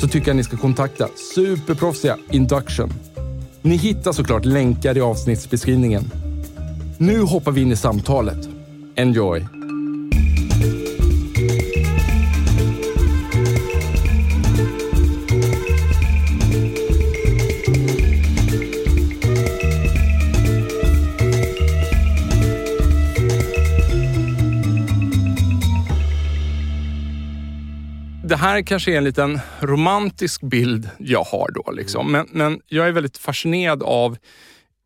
[0.00, 2.92] så tycker jag ni ska kontakta superproffsiga Induction.
[3.62, 6.10] Ni hittar såklart länkar i avsnittsbeskrivningen.
[6.98, 8.48] Nu hoppar vi in i samtalet.
[8.96, 9.57] Enjoy!
[28.38, 31.70] Här kanske är en liten romantisk bild jag har då.
[31.70, 32.12] Liksom.
[32.12, 34.16] Men, men jag är väldigt fascinerad av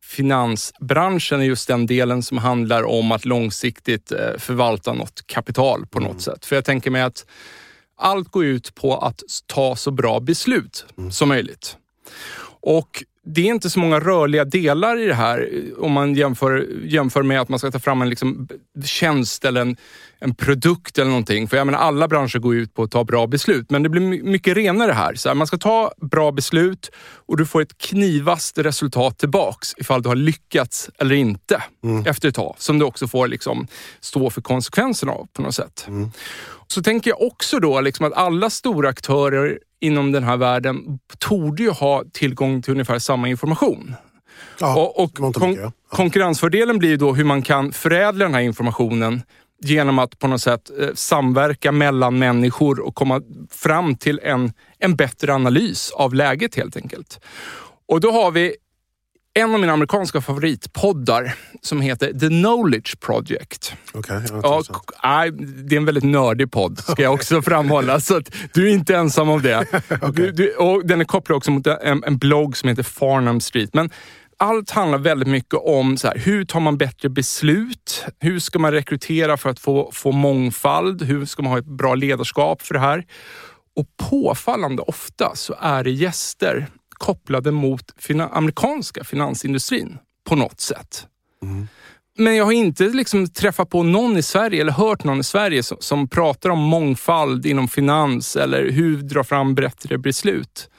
[0.04, 6.00] finansbranschen i just den delen som handlar om att långsiktigt eh, förvalta något kapital på
[6.00, 6.20] något mm.
[6.20, 6.46] sätt.
[6.46, 7.26] För jag tänker mig att
[7.96, 11.12] allt går ut på att ta så bra beslut mm.
[11.12, 11.76] som möjligt.
[12.60, 17.22] Och det är inte så många rörliga delar i det här om man jämför, jämför
[17.22, 18.48] med att man ska ta fram en liksom
[18.84, 19.76] tjänst eller en,
[20.18, 21.48] en produkt eller någonting.
[21.48, 24.22] För jag menar, alla branscher går ut på att ta bra beslut, men det blir
[24.22, 25.14] mycket renare här.
[25.14, 26.90] Så här, Man ska ta bra beslut
[27.26, 32.06] och du får ett knivast resultat tillbaks ifall du har lyckats eller inte mm.
[32.06, 32.54] efter ett tag.
[32.58, 33.66] Som du också får liksom
[34.00, 35.84] stå för konsekvenserna av på något sätt.
[35.88, 36.10] Mm.
[36.66, 41.62] Så tänker jag också då liksom att alla stora aktörer inom den här världen torde
[41.62, 43.94] ju ha tillgång till ungefär samma information.
[44.60, 45.72] Ja, och, och kon ja.
[45.88, 49.22] konkurrensfördelen blir då hur man kan förädla den här informationen
[49.62, 54.96] genom att på något sätt eh, samverka mellan människor och komma fram till en, en
[54.96, 57.20] bättre analys av läget helt enkelt.
[57.88, 58.56] Och då har vi
[59.34, 63.74] en av mina amerikanska favoritpoddar som heter The Knowledge Project.
[63.94, 64.20] Okay,
[65.02, 65.30] ja,
[65.64, 68.00] det är en väldigt nördig podd, ska jag också framhålla.
[68.00, 69.58] Så att du är inte ensam om det.
[69.90, 70.10] okay.
[70.12, 73.74] du, du, och den är kopplad också mot en, en blogg som heter Farnham Street.
[73.74, 73.90] Men
[74.36, 78.04] allt handlar väldigt mycket om så här, hur tar man bättre beslut?
[78.18, 81.02] Hur ska man rekrytera för att få, få mångfald?
[81.02, 83.06] Hur ska man ha ett bra ledarskap för det här?
[83.76, 86.68] Och påfallande ofta så är det gäster
[87.02, 89.98] kopplade mot fina amerikanska finansindustrin
[90.28, 91.06] på något sätt.
[91.42, 91.68] Mm.
[92.18, 95.62] Men jag har inte liksom träffat på någon i Sverige eller hört någon i Sverige
[95.62, 100.70] som, som pratar om mångfald inom finans eller hur dra fram bättre beslut.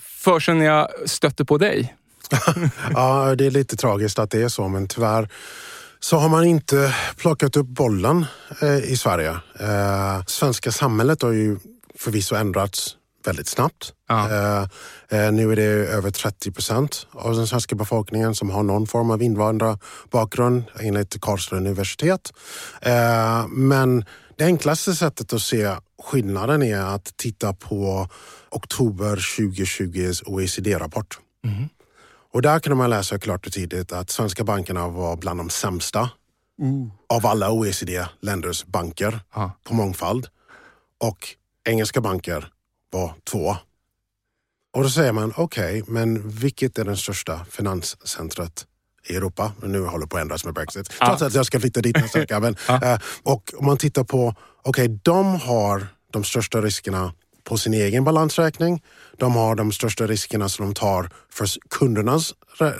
[0.00, 1.96] Förrän jag stötte på dig.
[2.94, 5.28] ja, det är lite tragiskt att det är så, men tyvärr
[6.00, 8.26] så har man inte plockat upp bollen
[8.62, 9.30] eh, i Sverige.
[9.60, 11.58] Eh, svenska samhället har ju
[11.98, 12.96] förvisso ändrats
[13.26, 13.92] väldigt snabbt.
[14.08, 14.30] Ja.
[14.30, 14.62] Eh,
[15.08, 19.10] eh, nu är det över 30 procent av den svenska befolkningen som har någon form
[19.10, 22.32] av invandrarbakgrund enligt Karlstad universitet.
[22.80, 24.04] Eh, men
[24.36, 28.08] det enklaste sättet att se skillnaden är att titta på
[28.50, 31.18] oktober 2020s OECD-rapport.
[31.44, 31.68] Mm.
[32.32, 36.00] Och där kan man läsa klart och tydligt att svenska bankerna var bland de sämsta
[36.62, 36.88] uh.
[37.08, 39.50] av alla OECD-länders banker ah.
[39.64, 40.26] på mångfald.
[41.00, 41.28] Och
[41.64, 42.48] engelska banker
[42.92, 43.56] var två.
[44.72, 48.66] Och då säger man, okej, okay, men vilket är den största finanscentret
[49.08, 49.52] i Europa?
[49.62, 50.90] Nu håller det på att ändras med Brexit.
[50.90, 52.40] Trots att jag ska flytta dit nästa vecka.
[52.40, 52.92] Men, ja.
[52.92, 57.14] Eh, och om man tittar på, okej, okay, de har de största riskerna
[57.44, 58.82] på sin egen balansräkning.
[59.16, 62.34] De har de största riskerna som de tar för kundernas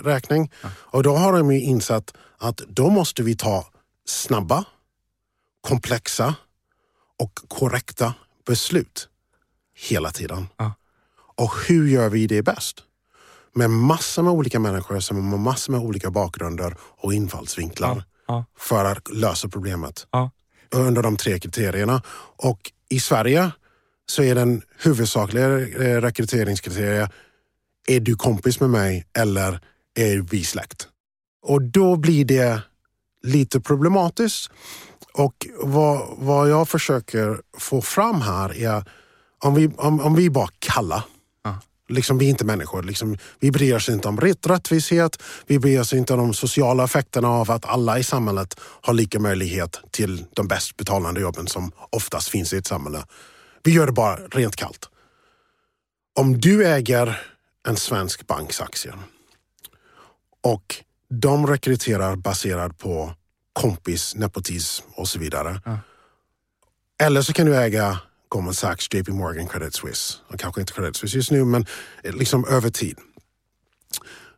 [0.05, 0.51] räkning.
[0.63, 0.69] Ja.
[0.77, 3.67] Och då har de ju insett att då måste vi ta
[4.07, 4.65] snabba,
[5.61, 6.35] komplexa
[7.19, 8.15] och korrekta
[8.47, 9.09] beslut
[9.91, 10.47] hela tiden.
[10.57, 10.75] Ja.
[11.37, 12.83] Och hur gör vi det bäst?
[13.55, 18.45] Med massor med olika människor som har massor med olika bakgrunder och infallsvinklar ja.
[18.59, 20.07] För att lösa problemet.
[20.75, 22.03] Under de tre kriterierna.
[22.37, 23.51] Och i Sverige
[24.07, 25.49] så är den huvudsakliga
[26.01, 27.09] rekryteringskriterien
[27.87, 29.61] är du kompis med mig eller
[29.95, 30.89] är vi släkt?
[31.43, 32.63] Och då blir det
[33.23, 34.51] lite problematiskt.
[35.15, 38.85] Och vad, vad jag försöker få fram här är
[39.43, 41.05] om vi, om, om vi bara kalla
[41.93, 42.83] Liksom, vi är inte människor.
[42.83, 45.23] Liksom, vi bryr oss inte om rätt, rättvishet.
[45.47, 49.19] Vi bryr oss inte om de sociala effekterna av att alla i samhället har lika
[49.19, 53.05] möjlighet till de bäst betalande jobben som oftast finns i ett samhälle.
[53.63, 54.89] Vi gör det bara rent kallt.
[56.19, 57.21] Om du äger
[57.69, 58.95] en svensk banks aktier
[60.43, 60.77] och
[61.11, 63.15] de rekryterar baserat på
[63.53, 65.61] kompis, nepotism och så vidare.
[65.65, 65.79] Ja.
[67.03, 67.99] Eller så kan du äga
[68.33, 70.19] Goldman Sachs, JP Morgan, Credit Suisse.
[70.29, 71.67] Och kanske inte Credit Suisse just nu, men
[72.05, 72.99] liksom över tid.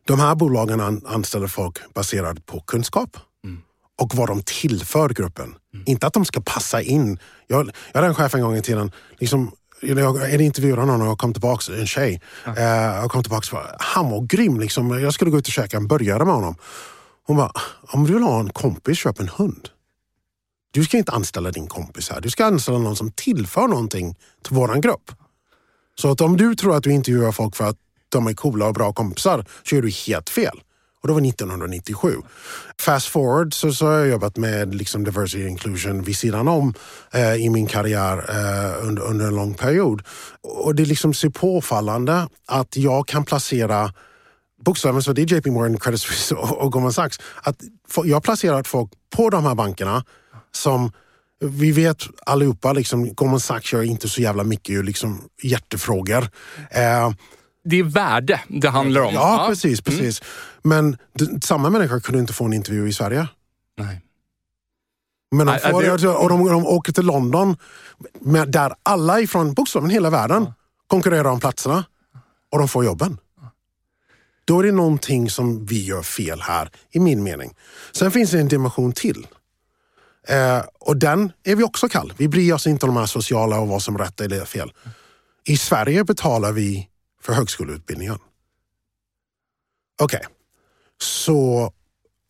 [0.07, 3.17] De här bolagen an anställer folk baserat på kunskap
[3.97, 5.55] och vad de tillför gruppen.
[5.85, 7.19] Inte att de ska passa in.
[7.47, 9.51] Jag, jag hade en chef en gång i tiden, liksom,
[9.81, 12.21] jag intervjuade någon och jag kom tillbaka, en tjej.
[12.57, 14.59] Eh, jag kom tillbaka och han var grym.
[14.59, 14.99] Liksom.
[14.99, 16.55] Jag skulle gå ut och käka en burgare med honom.
[17.27, 17.51] Hon bara,
[17.81, 19.69] om du vill ha en kompis, köp en hund.
[20.75, 22.21] Du ska inte anställa din kompis här.
[22.21, 25.11] Du ska anställa någon som tillför någonting till våran grupp.
[25.99, 27.77] Så att om du tror att du intervjuar folk för att
[28.09, 30.61] de är coola och bra kompisar så är du helt fel.
[31.01, 32.15] Och det var 1997.
[32.81, 36.73] Fast forward så, så har jag jobbat med liksom diversity and inclusion vid sidan om
[37.13, 40.01] eh, i min karriär eh, under, under en lång period.
[40.41, 43.93] Och det liksom så påfallande att jag kan placera
[44.65, 47.19] bokstavligen så det är JP Morgan, Credit Suisse och, och Goldman Sachs.
[47.41, 47.57] Att
[47.89, 50.03] få- jag har placerat folk på de här bankerna
[50.55, 50.91] som
[51.39, 56.29] vi vet allihopa, liksom, Goldman Sachs gör inte så jävla mycket liksom, hjärtefrågor.
[56.71, 57.11] Eh,
[57.63, 59.13] Det är värde det handlar om.
[59.13, 59.81] ja, precis.
[59.81, 60.21] precis.
[60.63, 63.27] Men d- samma människa kunde inte få en intervju i Sverige.
[63.77, 64.01] Nej.
[65.31, 67.57] Men de, får, det- och de, de åker till London
[68.21, 70.51] med, där alla ifrån bokstavligen hela världen
[70.87, 71.85] konkurrerar om platserna
[72.51, 73.17] och de får jobben.
[74.45, 77.53] Då är det någonting som vi gör fel här, i min mening.
[77.91, 79.27] Sen finns det en dimension till.
[80.27, 82.13] Eh, och den är vi också kall.
[82.17, 84.73] Vi bryr oss inte om de här sociala och vad som är rätt eller fel.
[85.45, 86.89] I Sverige betalar vi
[87.21, 88.17] för högskoleutbildningen.
[90.01, 90.21] Okej,
[91.01, 91.71] så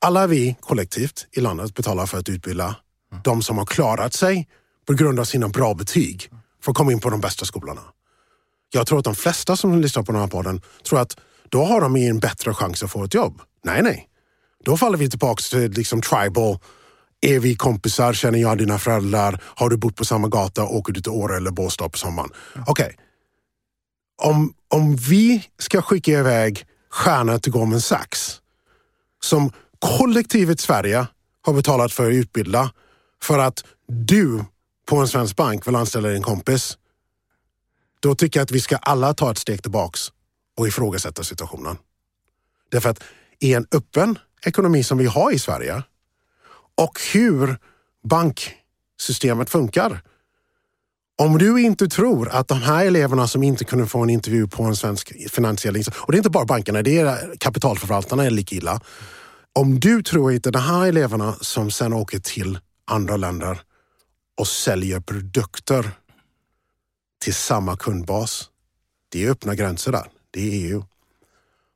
[0.02, 2.76] alla vi kollektivt i landet betalar för att utbilda
[3.24, 4.48] de som har klarat sig
[4.88, 6.30] på grund av sina bra betyg
[6.62, 7.82] för att komma in på de bästa skolorna.
[8.72, 11.18] Jag tror att de flesta som lyssnar på den här podden tror att
[11.50, 13.42] då har de en bättre chans att få ett jobb.
[13.64, 14.10] Nej, nej.
[14.66, 16.60] Då faller vi tillbaka till liksom tribal.
[17.26, 18.14] Är vi kompisar?
[18.14, 19.42] Känner jag dina föräldrar?
[19.44, 20.66] Har du bott på samma gata?
[20.66, 22.30] Åker du till Åre eller Båstad på sommaren?
[22.68, 22.96] Okej.
[24.22, 28.42] Om, om vi ska skicka iväg stjärnor till Goldman Sachs
[29.24, 31.08] som kollektivet Sverige
[31.42, 32.72] har betalat för att utbilda
[33.22, 34.44] för att du
[34.90, 36.78] på en svensk bank vill anställa din kompis.
[38.00, 40.12] Då tycker jag att vi ska alla ta ett steg tillbaks
[40.58, 41.78] och ifrågasätta situationen.
[42.72, 43.04] Därför att
[43.40, 45.84] i en öppen ekonomi som vi har i Sverige
[46.82, 47.58] och hur
[48.04, 50.02] banksystemet funkar.
[51.18, 54.64] Om du inte tror att de här eleverna som inte kunde få en intervju på
[54.64, 58.82] en svensk finansiell och det är inte bara bankerna, det är kapitalförvaltarna är lika illa.
[59.54, 63.60] Om du tror inte de här eleverna som sen åker till andra länder
[64.38, 65.92] och säljer produkter
[67.22, 68.50] till samma kundbas.
[69.10, 70.08] Det är öppna gränser där.
[70.32, 70.84] Det är EU.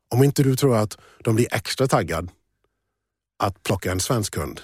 [0.10, 2.30] Om inte du tror att de blir extra taggad
[3.40, 4.62] att plocka en svensk kund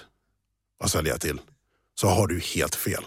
[0.78, 1.40] och sälja till
[1.94, 3.04] så har du helt fel.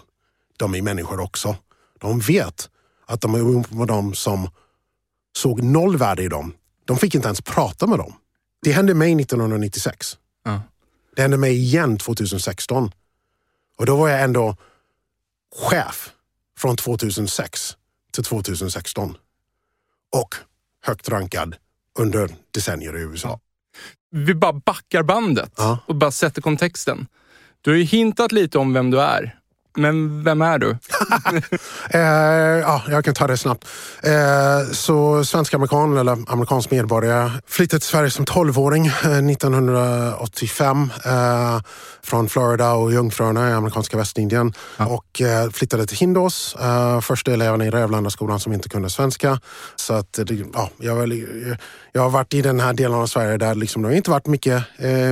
[0.56, 1.56] De är människor också.
[1.98, 2.70] De vet
[3.06, 4.50] att de är ihop med dem som
[5.36, 6.52] såg noll värde i dem.
[6.84, 8.14] De fick inte ens prata med dem.
[8.62, 10.18] Det hände mig 1996.
[10.44, 10.62] Ja.
[11.16, 12.90] Det hände mig igen 2016.
[13.78, 14.56] Och då var jag ändå
[15.56, 16.10] chef
[16.58, 17.76] från 2006
[18.12, 19.16] till 2016.
[20.16, 20.34] Och
[20.82, 21.56] högt rankad
[21.98, 23.40] under decennier i USA.
[24.10, 25.78] Vi bara backar bandet Ja.
[25.86, 27.06] och bara sätter kontexten.
[27.62, 29.39] Du har ju hintat lite om vem du är.
[29.76, 30.76] Men vem är du?
[31.90, 32.00] Eh,
[32.60, 33.66] ja, jag kan ta det snabbt.
[34.02, 41.60] Eh, så svensk-amerikan, eller amerikansk medborgare, flyttade till Sverige som 12-åring eh, 1985 eh,
[42.02, 46.56] från Florida och Jungfruarna i amerikanska Västindien och eh, flyttade till Hindås.
[46.60, 49.40] Eh, första eleven i Rävlandaskolan som inte kunde svenska.
[49.76, 50.18] Så att,
[50.54, 51.24] ja, jag,
[51.92, 54.26] jag har varit i den här delen av Sverige där liksom, det har inte varit
[54.26, 54.64] mycket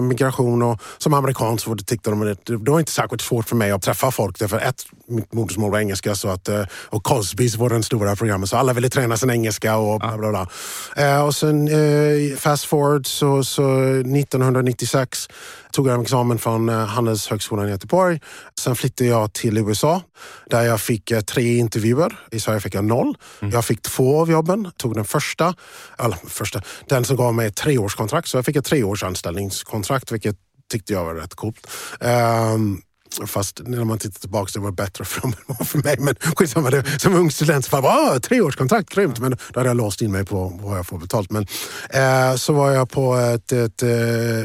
[0.03, 3.57] migration och som amerikan så tyckte de att det, det var inte särskilt svårt för
[3.57, 4.39] mig att träffa folk.
[4.49, 8.49] Därför ett, mitt modersmål var engelska så att, eh, och Cosbys var den stora programmet
[8.49, 10.49] så alla ville träna sin engelska och bla bla bla.
[10.97, 15.29] Eh, och sen eh, fast forward så, så 1996
[15.73, 18.21] tog jag en examen från Handelshögskolan i Göteborg.
[18.61, 20.03] Sen flyttade jag till USA
[20.51, 22.19] där jag fick tre intervjuer.
[22.31, 23.17] I Sverige fick jag noll.
[23.41, 24.71] Jag fick två av jobben.
[24.77, 25.55] Tog den första,
[25.99, 28.29] eller första, den som gav mig ett treårskontrakt.
[28.29, 30.37] Så jag fick ett treårs anställningskontrakt vilket
[30.71, 31.67] tyckte jag var rätt coolt.
[32.01, 32.81] Ehm,
[33.27, 35.97] Fast när man tittar tillbaka så var det bättre för dem än för mig.
[35.99, 39.19] Men skitsamma, det, som ung student så bara, treårskontrakt, grymt.
[39.19, 41.31] Men då hade jag låst in mig på vad jag får betalt.
[41.31, 41.47] Men
[41.91, 43.89] eh, så var jag på ett, ett, eh,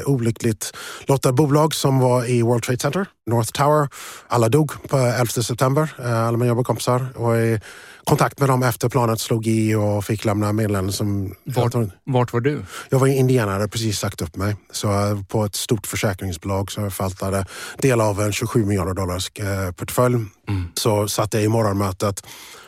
[0.06, 0.72] olyckligt
[1.08, 3.88] lottat bolag som var i World Trade Center, North Tower.
[4.28, 7.08] Alla dog på 11 september, eh, alla mina jobbkompisar.
[7.16, 7.60] Och i
[8.06, 11.36] kontakt med dem efter planet slog i och fick lämna meddelanden som...
[11.44, 12.66] Vart, vart var du?
[12.90, 14.56] Jag var i Indiana, hade precis sagt upp mig.
[14.72, 17.46] Så eh, på ett stort försäkringsbolag som förvaltade
[17.78, 20.16] del av en 27 miljarder dollars eh, portfölj.
[20.16, 20.30] Mm.
[20.74, 22.26] Så satt jag i morgonmötet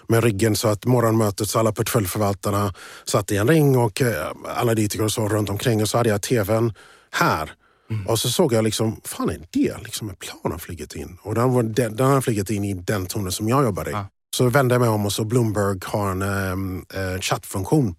[0.08, 2.74] med ryggen så att morgonmötets alla portföljförvaltarna
[3.06, 6.22] satt i en ring och eh, analytiker och så runt omkring och så hade jag
[6.22, 6.74] tvn
[7.12, 7.52] här.
[7.90, 8.08] Mm.
[8.08, 11.18] Och så såg jag liksom, fan är det liksom en plan har flugit in?
[11.22, 13.94] Och den, var, den, den har flugit in i den tonen som jag jobbar i.
[13.94, 14.06] Ah.
[14.36, 17.96] Så vände jag mig om och så Bloomberg har en um, uh, chattfunktion.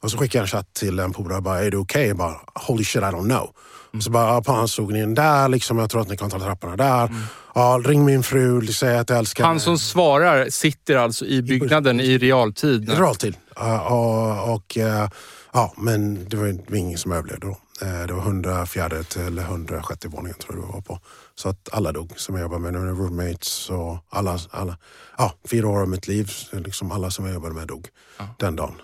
[0.00, 2.12] Och så skickade jag en chatt till en polare och bara, är du okej?
[2.12, 2.32] Okay?
[2.54, 3.50] holy shit I don't know.
[3.92, 4.02] Mm.
[4.02, 6.76] Så bara, ja, han slog in där, liksom, jag tror att ni kan ta trapporna
[6.76, 7.06] där.
[7.06, 7.20] Mm.
[7.54, 12.00] Ja, ring min fru, säg att jag älskar Han som svarar sitter alltså i byggnaden
[12.00, 12.90] i, realtid?
[12.90, 13.36] I realtid.
[13.60, 15.08] Uh, och, och uh,
[15.52, 17.86] ja, men det var, det var ingen som överlevde då.
[17.86, 21.00] Uh, det var 104 till 106 våningen tror jag det var på.
[21.40, 24.78] Så att alla dog som jag jobbade med, mina roommates och alla, alla.
[25.18, 28.34] Ja, fyra år av mitt liv, liksom alla som jag jobbade med dog ja.
[28.38, 28.74] den dagen.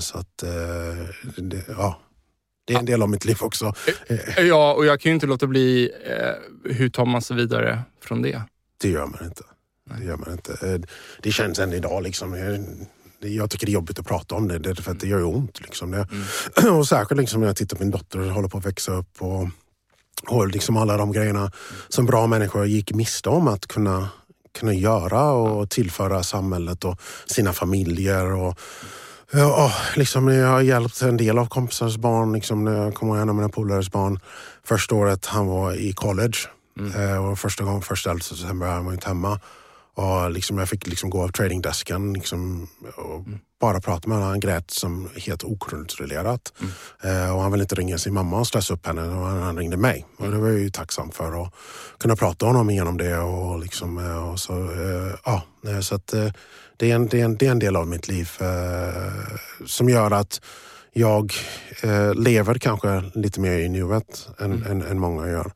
[0.00, 0.36] Så att,
[1.36, 2.00] det, ja.
[2.64, 3.72] Det är en del av mitt liv också.
[4.38, 5.92] Ja, och jag kan ju inte låta bli.
[6.64, 8.42] hur tar man sig vidare från det?
[8.80, 9.42] Det gör man inte.
[9.84, 10.80] Det gör man inte.
[11.22, 12.34] Det känns än idag liksom
[13.20, 15.60] jag tycker det är jobbigt att prata om det, för att det gör ju ont.
[15.60, 15.94] Liksom.
[15.94, 16.76] Mm.
[16.78, 19.22] Och särskilt liksom när jag tittar på min dotter och håller på att växa upp
[19.22, 19.48] och,
[20.26, 21.52] och liksom alla de grejerna
[21.88, 24.08] som bra människor gick miste om att kunna,
[24.58, 28.32] kunna göra och tillföra samhället och sina familjer.
[28.32, 28.58] Och,
[29.32, 32.32] Ja, liksom jag har hjälpt en del av kompisars barn.
[32.32, 34.20] Liksom när jag kommer ihåg en av mina polares barn.
[34.64, 36.38] Första året han var i college.
[36.78, 37.00] Mm.
[37.00, 39.40] Eh, och första gången, första september, han var inte hemma.
[40.00, 43.38] Och liksom jag fick liksom gå av tradingdesken liksom, och mm.
[43.60, 44.30] bara prata med honom.
[44.30, 46.52] Han grät som helt okontrollerat.
[46.60, 47.24] Mm.
[47.24, 49.02] Eh, och han ville inte ringa sin mamma och stressa upp henne.
[49.02, 50.06] Och han ringde mig.
[50.16, 51.42] Och det var jag ju tacksam för.
[51.42, 51.52] Att
[51.98, 53.18] kunna prata med honom igenom det.
[53.18, 56.32] Och liksom, eh, och så, eh, ja, eh, så att, eh,
[56.76, 59.88] det, är en, det, är en, det är en del av mitt liv eh, som
[59.88, 60.40] gör att
[60.92, 61.32] jag
[62.14, 64.70] lever kanske lite mer i nuet än, mm.
[64.70, 65.52] än, än många gör.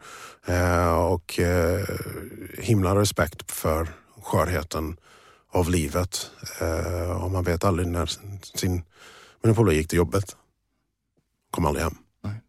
[0.98, 1.40] och
[2.58, 3.88] himla respekt för
[4.24, 4.96] skörheten
[5.52, 6.30] av livet.
[6.60, 8.06] Eh, och man vet aldrig när
[8.58, 8.82] sin...
[9.42, 10.36] Min polare gick till jobbet.
[11.50, 11.94] Kom aldrig hem.
[12.22, 12.40] Nej.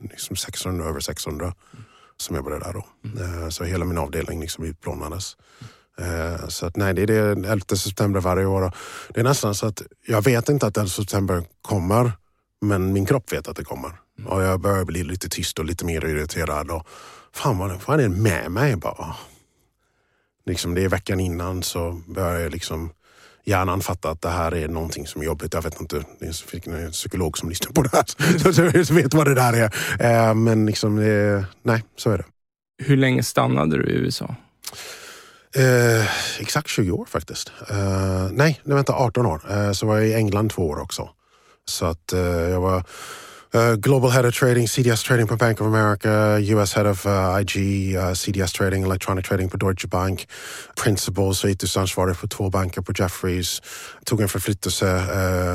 [0.00, 1.84] Liksom 600, över 600 mm.
[2.16, 2.86] som jobbade där då.
[3.04, 3.42] Mm.
[3.42, 5.36] Eh, så hela min avdelning liksom utplånades.
[5.98, 6.50] Mm.
[6.50, 8.72] Så att nej, det är det 11 september varje år.
[9.08, 12.12] Det är nästan så att jag vet inte att 11 september kommer,
[12.60, 13.92] men min kropp vet att det kommer.
[14.18, 14.32] Mm.
[14.32, 16.70] Och jag börjar bli lite tyst och lite mer irriterad.
[16.70, 16.86] Och,
[17.32, 18.76] fan vad, vad är det med mig?
[18.76, 19.16] Bara,
[20.46, 22.90] liksom det är veckan innan så börjar jag liksom
[23.44, 25.54] hjärnan fatta att det här är någonting som är jobbigt.
[25.54, 29.26] Jag vet inte, det är en psykolog som lyssnar på det här så vet vad
[29.26, 29.70] det där är.
[30.28, 32.24] Eh, men liksom, det, nej, så är det.
[32.82, 34.34] Hur länge stannade du i USA?
[35.56, 36.06] Eh,
[36.40, 37.52] exakt 20 år faktiskt.
[37.70, 39.42] Eh, nej, vänta 18 år.
[39.50, 41.10] Eh, så var jag i England två år också.
[41.64, 42.84] Så att eh, jag var
[43.54, 47.40] Uh, global head of trading, CDS trading på Bank of America, US head of uh,
[47.40, 47.56] IG,
[47.96, 50.26] uh, CDS trading, electronic trading på Deutsche Bank,
[50.84, 53.62] principal, så ytterst ansvarig för två banker på Jeffries.
[54.04, 54.86] Tog en förflyttelse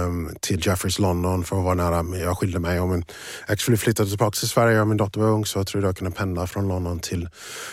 [0.05, 2.17] um, till Jeffries London för att vara nära.
[2.17, 3.05] Jag skilde mig och min
[3.47, 6.11] ex flyttade tillbaka till Sverige och min dotter var ung så jag trodde jag kunde
[6.11, 7.29] pendla från London till,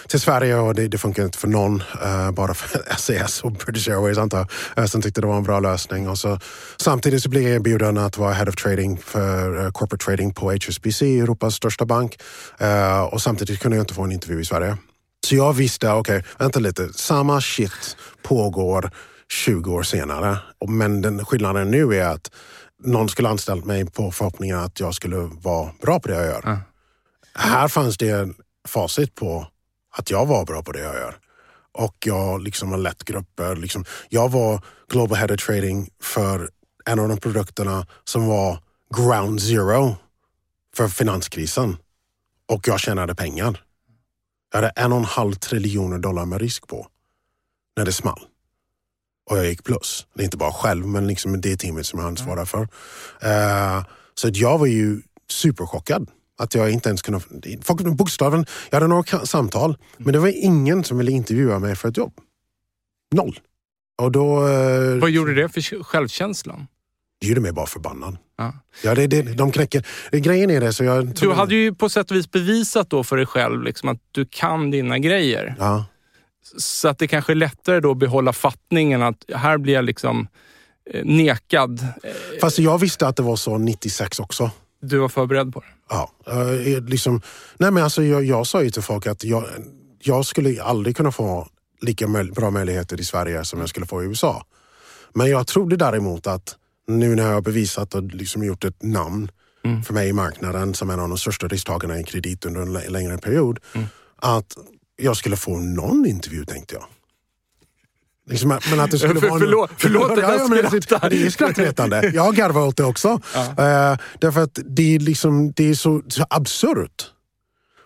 [0.08, 3.88] till Sverige och det, det funkar inte för någon, uh, bara för SAS och British
[3.88, 4.84] Airways antar jag.
[4.84, 6.38] Uh, sen tyckte det var en bra lösning och så
[6.76, 10.34] samtidigt så blev jag erbjuden att vara head of trading för uh, corporate trading trading
[10.34, 12.18] på HSBC, Europas största bank.
[12.62, 14.76] Uh, och samtidigt kunde jag inte få en intervju i Sverige.
[15.26, 18.90] Så jag visste, okej, okay, vänta lite, samma shit pågår
[19.32, 20.38] 20 år senare.
[20.68, 22.30] Men den skillnaden nu är att
[22.84, 26.46] någon skulle anställt mig på förhoppningen att jag skulle vara bra på det jag gör.
[26.46, 26.58] Mm.
[27.34, 28.28] Här fanns det
[28.68, 29.46] facit på
[29.96, 31.16] att jag var bra på det jag gör.
[31.78, 33.56] Och jag liksom har lett grupper.
[33.56, 36.48] Liksom, jag var Global Head of Trading för
[36.84, 38.58] en av de produkterna som var
[38.96, 39.96] ground zero
[40.76, 41.76] för finanskrisen
[42.48, 43.60] och jag tjänade pengar.
[44.52, 46.86] Jag hade en och en halv triljoner dollar med risk på
[47.76, 48.20] när det small.
[49.30, 50.06] Och jag gick plus.
[50.14, 52.62] Det är inte bara själv, men liksom det teamet som jag ansvarar för.
[52.62, 56.10] Uh, så jag var ju superchockad.
[56.38, 57.20] Att jag inte ens kunde...
[57.94, 61.96] Bokstaven, jag hade några samtal, men det var ingen som ville intervjua mig för ett
[61.96, 62.20] jobb.
[63.14, 63.40] Noll.
[64.02, 64.48] Och då...
[64.48, 66.66] Uh, Vad gjorde det för självkänslan?
[67.20, 68.16] Det gjorde mig bara förbannad.
[68.38, 68.52] Ja.
[68.82, 69.86] Ja, det, det, de knäcker.
[70.12, 71.14] Grejen är det så jag...
[71.14, 74.26] Du hade ju på sätt och vis bevisat då för dig själv liksom att du
[74.30, 75.56] kan dina grejer.
[75.58, 75.84] Ja.
[76.58, 80.28] Så att det kanske är lättare då att behålla fattningen att här blir jag liksom
[80.90, 81.86] eh, nekad.
[82.40, 84.50] Fast jag visste att det var så 96 också.
[84.82, 85.66] Du var förberedd på det?
[85.88, 87.22] Ja, eh, liksom,
[87.58, 89.44] nej men alltså jag, jag sa ju till folk att jag,
[90.02, 91.48] jag skulle aldrig kunna få
[91.80, 94.46] lika bra möjligheter i Sverige som jag skulle få i USA.
[95.12, 96.56] Men jag trodde däremot att
[96.88, 99.30] nu när jag har bevisat och liksom gjort ett namn
[99.86, 102.88] för mig i marknaden som en av de största risktagarna i kredit under en lä-
[102.88, 103.58] längre period,
[104.16, 104.56] att
[104.96, 106.84] jag skulle få någon intervju tänkte jag.
[108.30, 111.10] Liksom, men att det skulle För- vara förlåt- förlåt att jag ja, det- skrattar.
[111.10, 112.10] Det är skrattretande.
[112.14, 113.08] Jag garvar åt det också.
[113.34, 117.10] Eh, därför att det är, liksom, det är så, så absurt.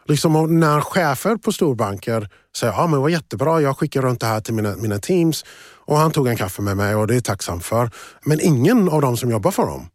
[0.08, 4.40] Liksom när chefer på storbanker säger ja men vad jättebra, jag skickar runt det här
[4.40, 5.44] till mina, mina teams
[5.88, 7.90] och han tog en kaffe med mig och det är jag tacksam för.
[8.24, 9.88] Men ingen av dem som jobbar för dem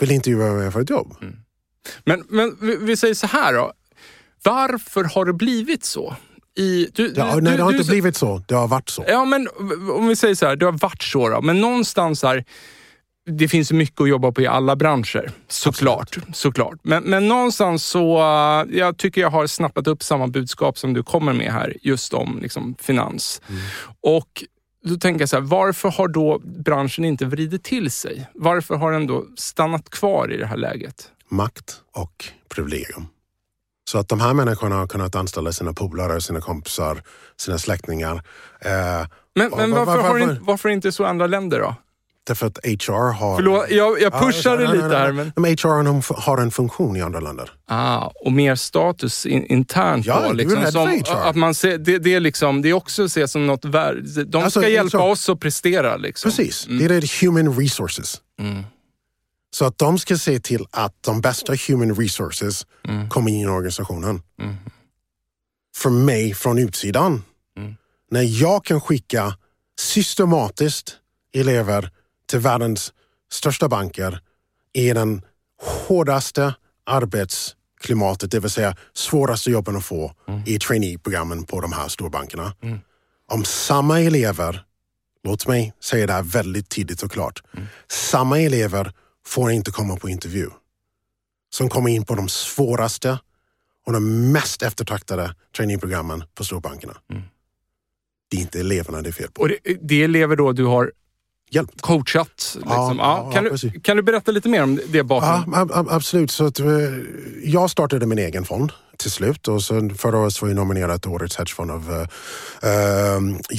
[0.00, 1.14] vill intervjua mig för ett jobb.
[2.04, 3.72] Men, men vi, vi säger så här då.
[4.44, 6.16] Varför har det blivit så?
[6.58, 8.42] I, du, Ja, du- nej, det har du- inte blivit så.
[8.48, 9.04] Det har varit så.
[9.08, 9.48] Ja, men
[9.96, 11.40] om vi säger så här, det har varit så då.
[11.42, 12.44] Men någonstans här,
[13.30, 16.18] det finns mycket att jobba på i alla branscher, såklart.
[16.34, 16.78] såklart.
[16.82, 21.02] Men, men någonstans så, uh, jag tycker jag har snappat upp samma budskap som du
[21.02, 23.42] kommer med här, just om liksom, finans.
[24.02, 24.44] Och
[24.84, 28.26] då tänker jag så här, varför har då branschen inte vridit till sig?
[28.34, 31.10] Varför har den då stannat kvar i det här läget?
[31.28, 33.06] Makt och privilegium.
[33.90, 37.02] Så att de här människorna har kunnat anställa sina polare, sina kompisar,
[37.36, 38.14] sina släktingar.
[38.60, 41.74] Eh, Men, men var- varför, varför- inte, varför det inte så andra länder då?
[42.26, 43.36] Därför att HR har...
[43.36, 45.12] Förlåt, jag, jag Ja, pushade nej, nej, lite här.
[45.12, 45.32] Men...
[45.36, 47.50] Men HR har en- funktion i andra länder.
[47.68, 50.32] Ah, och mer status in, internt Ja, då?
[50.32, 53.64] Liksom, som, att man ser, det, det, är liksom, det är också ses som något
[53.64, 54.24] värde.
[54.24, 55.96] De Alltså, ska hjälpa HR oss att prestera.
[55.96, 56.30] Liksom.
[56.30, 58.20] Precis, det är det human resources.
[58.40, 58.62] Mm.
[59.50, 63.08] Så att de ska se till att de bästa human resources Mm.
[63.08, 64.22] kommer in i organisationen.
[64.42, 64.54] Mm.
[65.76, 67.22] För mig från utsidan,
[67.56, 67.74] Mm.
[68.10, 69.34] när jag kan skicka
[69.80, 70.96] systematiskt
[71.34, 71.90] elever
[72.26, 72.92] till världens
[73.32, 74.20] största banker
[74.72, 75.22] i den
[75.62, 76.54] hårdaste
[76.86, 80.14] arbetsklimatet, det vill säga svåraste jobben att få
[80.46, 82.54] i traineeprogrammen på de här storbankerna.
[82.62, 82.78] Mm.
[83.30, 84.64] Om samma elever,
[85.24, 87.42] låt mig säga det här väldigt tidigt och klart,
[87.90, 88.92] samma elever
[89.26, 90.50] får inte komma på intervju.
[91.50, 93.18] Som kommer in på de svåraste
[93.86, 96.94] och de mest eftertraktade traineeprogrammen på storbankerna.
[98.30, 99.42] Det är inte eleverna det är fel på.
[99.42, 100.92] Och det, det är elever då du har
[101.54, 101.80] Hjälp!
[101.80, 102.28] coachat?
[102.54, 102.64] Liksom.
[102.68, 105.54] Ja, Ja, ja, kan, ja, du, kan du berätta lite mer om det Ja, bakom?
[105.54, 106.30] ab- ab- absolut.
[106.30, 106.66] Så att, eh,
[107.44, 111.10] jag startade min egen fond till slut och sen förra året var jag nominerad till
[111.10, 112.00] årets hedgefond av uh,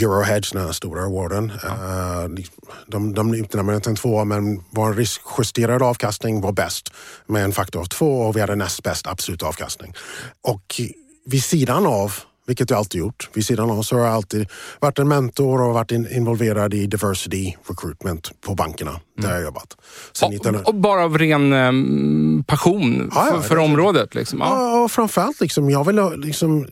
[0.02, 1.52] Eurohedge, den här stora awarden.
[1.64, 2.44] Eh,
[2.88, 6.94] de, de utnämnde den två men vår riskjusterad avkastning var bäst
[7.28, 9.94] med en faktor av två och vi hade näst bäst absolut avkastning.
[10.42, 10.82] Och
[11.26, 12.14] vid sidan av
[12.48, 13.30] vilket jag alltid gjort.
[13.34, 14.48] Vid sidan av så har jag alltid
[14.80, 19.44] varit en mentor och varit in, involverad i diversity recruitment på bankerna där jag har
[19.44, 19.78] jobbat.
[20.14, 24.16] Sen 1900 Och, och bara av ren em, passion Ja, ja, för, för det- området?
[24.16, 24.40] Liksom.
[24.40, 24.46] Ja.
[24.72, 26.68] Ja, och framförallt liksom, jag vill liksom,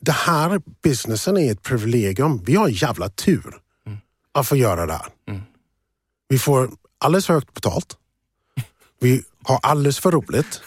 [0.00, 2.40] det här businessen är ett privilegium.
[2.44, 3.56] Vi har jävla tur
[4.34, 5.06] att få göra det här.
[6.28, 7.96] Vi får alldeles för högt betalt.
[9.00, 10.60] Vi har alldeles för roligt.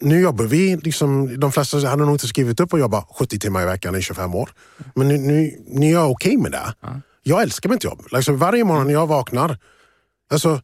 [0.00, 3.62] Nu jobbar vi, liksom, de flesta hade nog inte skrivit upp och jobba 70 timmar
[3.62, 4.50] i veckan i 25 år.
[4.94, 6.74] Men nu, nu, nu är jag okej med det.
[7.22, 8.06] Jag älskar mitt jobb.
[8.12, 9.58] Liksom, varje morgon när jag vaknar,
[10.30, 10.62] alltså,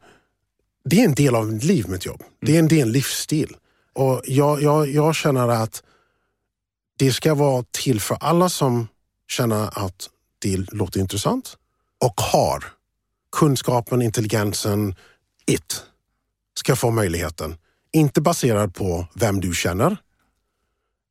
[0.85, 2.23] det är en del av mitt liv, mitt jobb.
[2.41, 3.55] Det är en del livsstil.
[3.93, 5.83] Och jag, jag, jag känner att
[6.97, 8.87] det ska vara till för alla som
[9.27, 11.57] känner att det låter intressant
[12.05, 12.63] och har
[13.31, 14.95] kunskapen, intelligensen,
[15.45, 15.83] it,
[16.59, 17.57] ska få möjligheten.
[17.95, 19.97] Inte baserad på vem du känner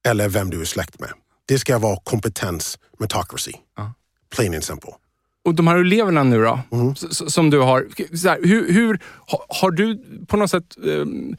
[0.08, 1.10] eller vem du är släkt med.
[1.46, 3.52] Det ska vara kompetens, metocracy.
[3.76, 3.92] Ja.
[4.34, 4.90] Plain and simple.
[5.44, 6.94] Och de här eleverna nu då, Mm.
[7.10, 7.86] som du har.
[8.28, 11.36] Här, hur, hur, ha- har du på något sätt em,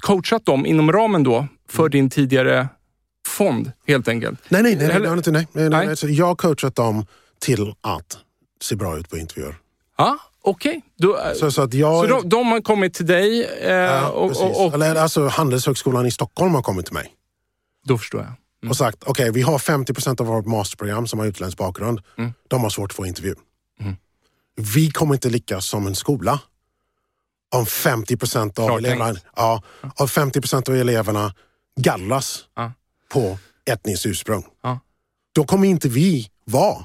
[0.00, 2.68] coachat dem inom ramen då för din tidigare
[3.28, 4.40] fond helt enkelt?
[4.48, 5.70] Nej, nej, nej, nej, Eller- nej, nej, nej.
[5.70, 5.86] Nej.
[6.02, 6.14] nej.
[6.18, 7.06] Jag har coachat dem
[7.38, 8.18] till att
[8.62, 9.56] se bra ut på intervjuer.
[9.98, 10.82] Ja, okej.
[10.98, 12.08] Då, eh, Så, så att jag...
[12.08, 16.06] Så de, de har kommit till dig eh, ja, och, och, och Eller, alltså, Handelshögskolan
[16.06, 17.12] i Stockholm har kommit till mig.
[17.84, 18.70] då förstår jag.
[18.70, 22.00] och sagt okej, vi har 50 procent av vårt masterprogram som har utländsk bakgrund.
[22.18, 22.32] Mm.
[22.48, 23.34] De har svårt att få intervju.
[24.56, 26.40] Vi kommer inte lyckas som en skola
[27.54, 29.62] om 50 procent av, eleverna, ja,
[29.96, 31.34] av 50 procent av eleverna
[31.80, 32.72] gallras Ja.
[33.12, 34.44] på etniskt ursprung.
[34.62, 34.78] Ja.
[35.34, 36.84] Då kommer inte vi vara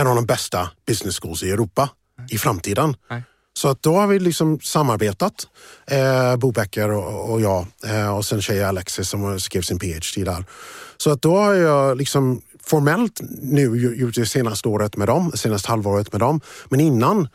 [0.00, 1.88] en av de bästa business schools i Europa
[2.30, 2.96] i framtiden.
[3.10, 3.22] Nej.
[3.56, 5.48] Så att då har vi liksom samarbetat,
[5.86, 10.24] eh, Bo Becker och, och jag eh, och sen tjej Alexis som skrev sin PhD
[10.24, 10.44] där.
[10.96, 15.70] Så att då har jag liksom formellt nu gjort det senaste året med dem, senaste
[15.70, 16.40] halvåret med dem.
[16.68, 17.28] Men innan,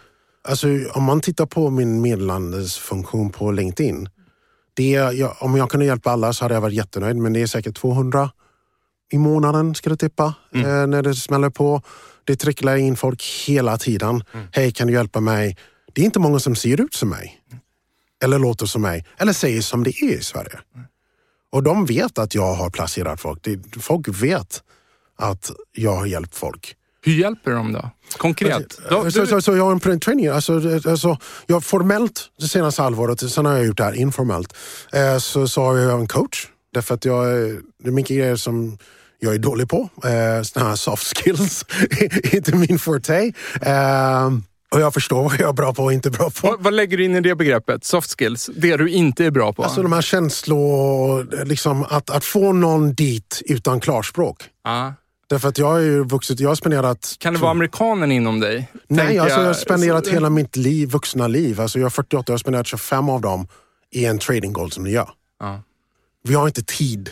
[0.47, 4.09] alltså om man tittar på min meddelandesfunktion på LinkedIn.
[4.73, 7.41] Det är, jag, om jag kunde hjälpa alla så hade jag varit jättenöjd men det
[7.41, 8.29] är säkert 200
[9.11, 10.65] i månaden ska du tippa mm.
[10.65, 11.81] eh, när det smäller på.
[12.29, 14.23] Det tricklar in folk hela tiden.
[14.33, 14.47] Mm.
[14.51, 15.57] Hej, kan du hjälpa mig?
[15.93, 17.41] Det är inte många som ser ut som mig.
[17.51, 17.59] Mm.
[18.23, 19.05] Eller låter som mig.
[19.17, 20.59] Eller säger som det är i Sverige.
[20.75, 20.87] Mm.
[21.51, 23.47] Och de vet att jag har placerat folk.
[23.81, 24.63] folk vet
[25.17, 26.75] att jag har hjälpt folk.
[27.01, 27.89] Hur hjälper de då?
[28.17, 28.79] Konkret?
[28.91, 30.27] Alltså, så, så, så, jag har en print training.
[30.27, 30.53] Alltså,
[30.89, 34.53] alltså, jag, formellt det senaste halvåret, sen har jag gjort det här informellt,
[34.93, 36.47] eh, så, så har jag en coach.
[36.73, 37.25] Därför att jag,
[37.83, 38.77] det är mycket grejer som
[39.19, 39.89] jag är dålig på.
[40.03, 41.65] Eh, såna här soft skills
[42.34, 43.32] inte min forte.
[43.62, 44.29] Eh,
[44.71, 46.47] och jag förstår vad jag är bra på och inte bra på.
[46.47, 47.84] Vad, vad, lägger du in i det begreppet?
[47.84, 48.49] Soft skills?
[48.55, 49.63] Det du inte är bra på?
[49.63, 51.45] Alltså de här känslor...
[51.45, 54.43] Liksom att, att få någon dit utan klarspråk.
[54.63, 54.91] Ah.
[55.29, 57.15] Därför att jag har ju vuxit, jag har spenderat...
[57.19, 58.71] Kan det vara amerikanen inom dig?
[58.88, 60.12] Nej, alltså jag har spenderat så...
[60.12, 61.62] hela mitt liv, vuxna liv.
[61.62, 63.47] Alltså jag är 48 och har spenderat 25 av dem
[63.91, 65.10] i en trading goal som ni gör.
[65.39, 65.55] Ah.
[66.23, 67.10] Vi har inte tid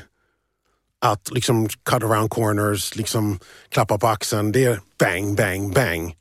[1.01, 4.51] att liksom cut around corners, liksom klappa på axeln.
[4.51, 6.15] Det är bang, bang, bang.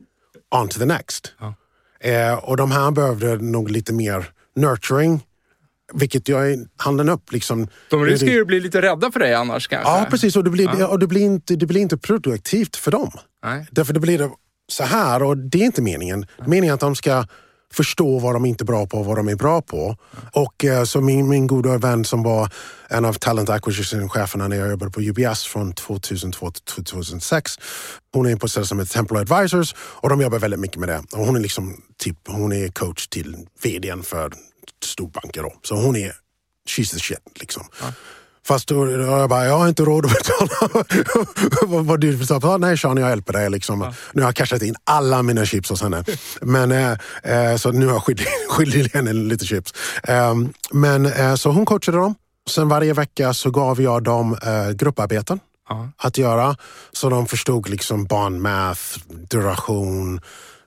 [0.54, 1.32] On to the next.
[1.40, 1.54] Ja.
[2.00, 5.26] Eh, och de här behövde nog lite mer nurturing.
[5.94, 7.32] Vilket jag är handen upp.
[7.32, 7.68] Liksom.
[7.90, 9.90] De riskerar ju att bli lite rädda för dig annars kanske?
[9.90, 10.36] Ja, precis.
[10.36, 10.86] Och det blir, ja.
[10.86, 13.12] och det blir, inte, det blir inte produktivt för dem.
[13.44, 13.66] Nej.
[13.70, 14.30] Därför det blir det
[14.68, 16.26] så här och det är inte meningen.
[16.46, 17.24] Meningen är att de ska
[17.72, 19.96] förstå vad de inte är bra på och vad de är bra på.
[20.32, 22.50] Och eh, så min, min goda vän som var
[22.88, 27.58] en av talent acquisition-cheferna när jag jobbade på UBS från 2002 till 2006.
[28.12, 31.02] Hon är på ställe som heter Temple Advisors och de jobbar väldigt mycket med det.
[31.12, 34.32] Och hon är liksom typ, hon är coach till vdn för
[34.84, 35.42] storbanker.
[35.42, 35.52] Då.
[35.62, 36.12] Så hon är,
[36.68, 37.62] she's the shit liksom.
[37.80, 37.92] Ja.
[38.46, 40.84] Fast då, jag bara, jag har inte råd att betala
[41.82, 42.58] vad du betalar.
[42.58, 43.50] Nej Sean, jag hjälper dig.
[43.50, 43.80] Liksom.
[43.80, 43.94] Ja.
[44.12, 46.04] Nu har jag cashat in alla mina chips hos henne.
[46.40, 48.02] Men, eh, eh så nu har jag
[48.48, 49.74] skyldig henne lite chips.
[50.02, 50.34] Eh,
[50.70, 52.14] men, eh, så hon coachade dem.
[52.50, 55.88] Sen varje vecka så gav jag dem eh, grupparbeten ja.
[55.96, 56.56] att göra.
[56.92, 58.82] Så de förstod liksom barnmath,
[59.30, 60.20] duration,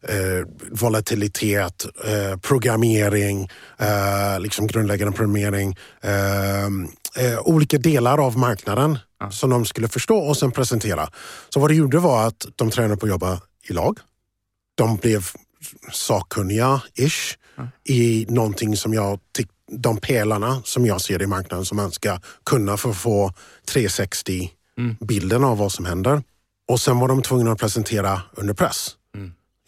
[0.07, 5.75] eh, volatilitet, eh, programmering, eh, liksom grundläggande programmering.
[6.01, 6.65] Eh,
[7.25, 9.31] eh, olika delar av marknaden ja.
[9.31, 11.09] som de skulle förstå och sen presentera.
[11.49, 13.99] Så vad det gjorde var att de tränade på att jobba i lag.
[14.75, 15.25] De blev
[15.91, 17.67] sakkunniga-ish ja.
[17.83, 22.19] i någonting som jag tyckte de pelarna som jag ser i marknaden som man ska
[22.45, 23.33] kunna för att få
[23.71, 25.49] 360-bilden mm.
[25.49, 26.23] av vad som händer.
[26.67, 28.95] Och sen var de tvungna att presentera under press.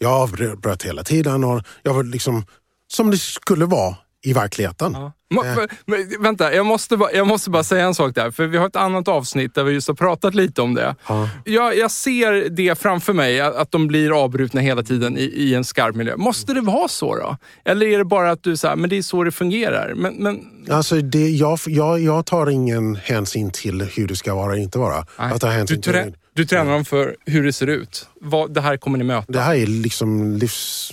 [0.02, 2.44] Jag avbröt hela tiden och jag var liksom
[2.88, 4.92] som det skulle vara i verkligheten.
[4.92, 5.12] Ja.
[5.34, 8.30] Men, men, vänta, jag måste, bara, jag måste bara säga en sak där.
[8.30, 10.96] För vi har ett annat avsnitt där vi just har pratat lite om det.
[11.08, 11.28] Ja.
[11.44, 15.64] Jag, jag ser det framför mig, att de blir avbrutna hela tiden i, i en
[15.64, 16.16] skarp miljö.
[16.16, 17.36] Måste det vara så då?
[17.64, 19.94] Eller är det bara att du säger, men det är så det fungerar?
[19.96, 20.40] Men, men...
[20.70, 24.78] Alltså det, jag, jag, jag tar ingen hänsyn till hur det ska vara eller inte
[24.78, 25.06] vara.
[25.18, 26.14] Jag tar hänsyn du, till...
[26.34, 28.08] du tränar dem för hur det ser ut.
[28.20, 29.32] Vad, det här kommer ni möta.
[29.32, 30.92] Det här är liksom livs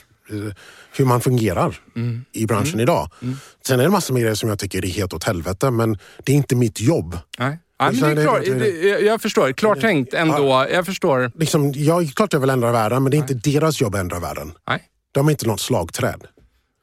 [0.96, 2.26] hur man fungerar mm.
[2.32, 2.80] i branschen mm.
[2.80, 3.10] idag.
[3.22, 3.38] Mm.
[3.68, 6.32] Sen är det massor med grejer som jag tycker är helt åt helvete, men det
[6.32, 7.18] är inte mitt jobb.
[7.38, 7.60] Nej.
[7.80, 9.52] Ja, det är klart, det, jag förstår.
[9.52, 10.48] Klart tänkt ändå.
[10.48, 11.32] Ja, jag förstår.
[11.36, 13.32] Liksom, jag, klart jag vill ändra världen, men det är Nej.
[13.32, 14.52] inte deras jobb att ändra världen.
[14.68, 14.84] Nej.
[15.12, 16.26] De är inte något slagträd.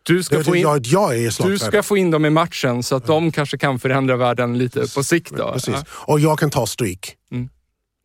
[0.02, 2.96] Du ska, få in, jag, jag är du ska få in dem i matchen så
[2.96, 5.32] att de kanske kan förändra världen lite på sikt.
[5.36, 5.52] Då.
[5.52, 5.74] Precis.
[5.74, 5.84] Ja.
[5.88, 7.14] Och jag kan ta stryk.
[7.32, 7.48] Mm.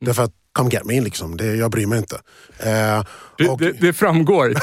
[0.06, 1.38] Därför att come get me liksom.
[1.38, 2.16] Det, jag bryr mig inte.
[2.60, 3.04] Eh,
[3.38, 4.54] det, och, det, det, framgår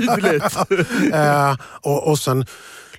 [0.00, 1.12] tydligt.
[1.14, 2.46] eh, och, och sen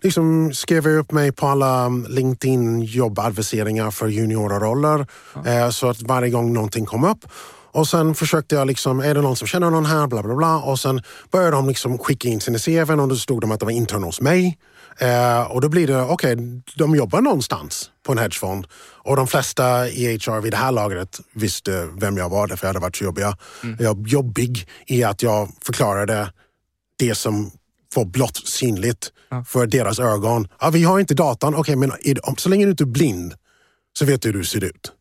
[0.02, 5.08] liksom skrev jag upp mig på alla LinkedIn jobbadviseringar för juniorroller.
[5.46, 7.26] Eh, så att varje gång någonting kom upp
[7.74, 10.08] och sen försökte jag liksom, är det någon som känner någon här?
[10.08, 10.58] Bla bla bla.
[10.58, 11.02] Och sen
[11.32, 14.04] började de liksom skicka in sina CVn och då stod de att de var intern
[14.04, 14.58] hos mig.
[14.98, 18.68] Eh, och då blir det, okej, okay, de jobbar någonstans på en hedgefond.
[19.04, 22.70] Och de flesta i HR vid det här lagret visste vem jag var, därför jag
[22.70, 23.38] hade varit så jobbiga.
[23.64, 23.78] Mm.
[23.80, 26.32] Jag jobbig i att jag förklarade
[26.98, 27.52] det som
[27.96, 29.44] var blott synligt ja.
[29.48, 30.48] för deras ögon.
[30.60, 33.34] Ja, vi har inte datan, okej, okay, men så länge du inte är blind
[33.98, 34.92] så vet du hur du ser ut.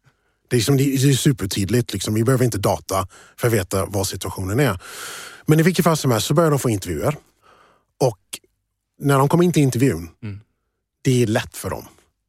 [0.48, 2.14] Det är, som, det är supertydligt, liksom.
[2.14, 4.80] vi behöver inte data för att veta vad situationen är.
[5.46, 7.16] Men i vilket fall som helst så börjar de få intervjuer.
[8.00, 8.18] Och
[9.02, 10.40] när de kommer in till intervjun, mm.
[11.02, 11.84] det är lätt för dem.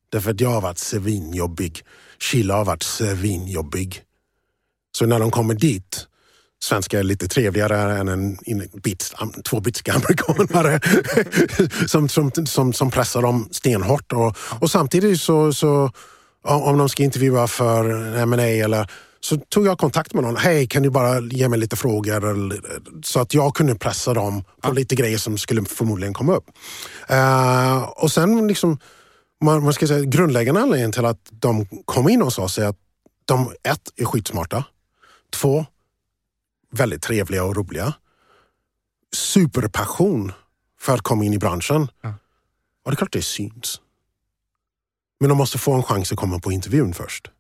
[0.10, 1.82] Därför att jag har varit svinjobbig.
[2.20, 4.02] Chile har varit svinjobbig.
[4.98, 6.08] Så när de kommer dit,
[6.64, 9.14] svenska är lite trevligare än en, en bit,
[9.46, 10.80] två bitska amerikanare
[11.88, 14.14] som, som, som, som pressar dem stenhårt.
[14.14, 15.92] Och, och samtidigt så, så
[16.42, 18.92] om de ska intervjua för M&A eller
[19.24, 20.36] Så tog jag kontakt med någon.
[20.36, 22.54] Hej, kan du bara ge mig lite frågor?
[23.06, 24.72] Så att jag kunde pressa dem på ja.
[24.72, 26.46] lite grejer som skulle förmodligen komma upp.
[27.12, 28.80] Uh, och sen liksom,
[29.44, 32.78] man, man ska säga grundläggande anledningen till att de kom in hos oss är att
[33.26, 34.64] de ett, är skitsmarta.
[35.34, 35.66] Två,
[36.72, 37.94] väldigt trevliga och roliga.
[39.16, 40.32] Superpassion
[40.80, 41.88] för att komma in i branschen.
[42.02, 42.14] Ja.
[42.86, 43.82] Och det är klart det syns.
[45.20, 47.33] Men de måste få en chans att komma på intervjun först.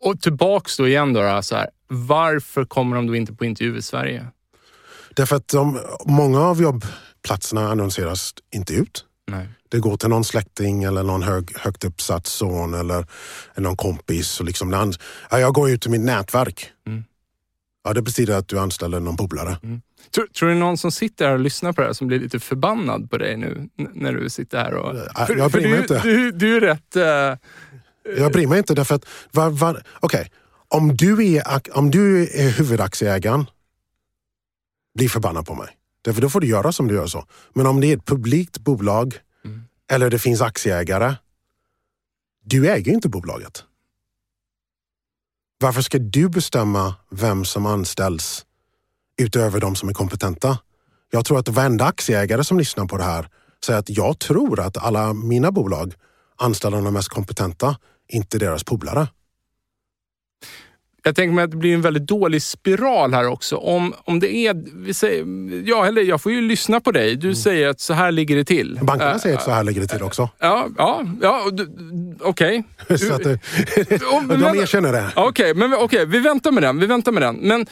[0.00, 3.82] Och tillbaks då igen då, så här, varför kommer de då inte på intervju i
[3.82, 4.26] Sverige?
[5.14, 9.04] Därför att de, många av jobbplatserna annonseras inte ut.
[9.26, 9.48] Nej.
[9.68, 13.06] Det går till någon släkting eller någon hög, högt uppsatt son eller,
[13.54, 14.40] eller någon kompis.
[14.40, 14.92] Och liksom,
[15.30, 16.70] ja, jag går ut till mitt nätverk.
[16.86, 17.04] Mm.
[17.84, 19.56] Ja, det betyder att du anställer någon polare.
[19.62, 19.80] Mm.
[20.14, 22.40] Tror, tror du någon som sitter här och lyssnar på det här som blir lite
[22.40, 24.74] förbannad på dig nu när du sitter här?
[24.74, 26.00] Och, för, jag bryr mig inte.
[26.02, 26.96] Du, du är rätt...
[26.96, 27.38] Uh,
[28.16, 29.04] jag bryr mig inte därför att...
[29.30, 30.26] Var, var, okay.
[30.68, 33.46] om, du är, om du är huvudaktieägaren,
[34.94, 35.68] bli förbannad på mig.
[36.02, 37.26] Därför då får du göra som du gör så.
[37.52, 39.62] Men om det är ett publikt bolag mm.
[39.90, 41.14] eller det finns aktieägare,
[42.44, 43.64] du äger inte bolaget.
[45.60, 48.46] Varför ska du bestämma vem som anställs
[49.20, 50.58] utöver de som är kompetenta?
[51.10, 53.28] Jag tror att varenda aktieägare som lyssnar på det här
[53.64, 55.94] säger att jag tror att alla mina bolag
[56.36, 57.76] anställer de mest kompetenta,
[58.08, 59.06] inte deras polare.
[61.02, 63.56] Jag tänker mig att det blir en väldigt dålig spiral här också.
[63.56, 64.84] Om, om det är...
[64.84, 65.24] Vi säger,
[65.68, 67.16] ja, eller jag får ju lyssna på dig.
[67.16, 67.36] Du mm.
[67.36, 68.78] säger att så här ligger det till.
[68.82, 70.28] Bankerna säger att så här ligger det till också.
[70.38, 71.50] Ja, ja, ja
[72.20, 72.64] okej.
[72.88, 74.36] Okay.
[74.36, 75.12] de erkänner det.
[75.16, 76.78] Okej, okay, men okay, vi väntar med den.
[76.78, 77.36] Vi väntar med den.
[77.36, 77.66] Men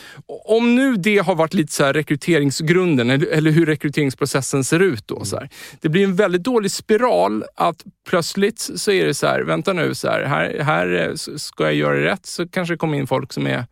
[0.44, 5.24] om nu det har varit lite så här rekryteringsgrunden, eller, hur rekryteringsprocessen ser ut då.
[5.24, 5.50] Så här.
[5.80, 9.94] Det blir en väldigt dålig spiral att plötsligt så är det så här, vänta nu,
[9.94, 13.46] så här, här, här ska jag göra rätt så kanske det kommer in folk som
[13.46, 13.64] är eh,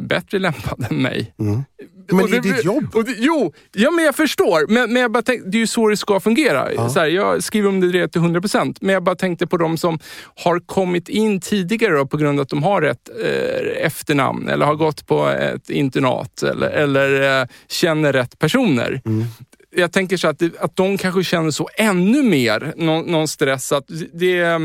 [0.00, 1.34] bättre lämpade än mig.
[1.38, 1.62] Mm.
[2.12, 3.04] Men det är ditt jobb.
[3.06, 4.66] Det, jo, ja, men jag förstår.
[4.68, 6.72] Men, men jag bara tänkte, det är ju så det ska fungera.
[6.72, 6.88] Ja.
[6.88, 8.80] Så här, jag skriver om det till 100 procent.
[8.80, 9.98] Men jag bara tänkte på de som
[10.44, 14.66] har kommit in tidigare då, på grund av att de har rätt eh, efternamn eller
[14.66, 19.00] har gått på ett internat eller, eller eh, känner rätt personer.
[19.06, 19.24] Mm
[19.76, 23.72] jag tänker så att, att de kanske känner så ännu mer, någon, någon stress.
[23.72, 24.58] Att det,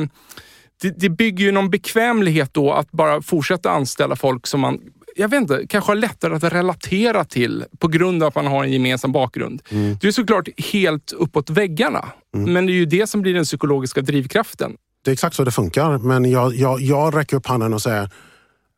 [0.81, 4.79] det, det bygger ju någon bekvämlighet då att bara fortsätta anställa folk som man
[5.19, 8.63] jag vet inte, kanske har lättare att relatera till på grund av att man har
[8.63, 9.61] en gemensam bakgrund.
[9.69, 9.97] Mm.
[10.01, 12.05] Det är såklart helt uppåt väggarna,
[12.35, 12.53] mm.
[12.53, 14.77] men det är ju det som blir den psykologiska drivkraften.
[15.03, 18.09] Det är exakt så det funkar, men jag, jag, jag räcker upp handen och säger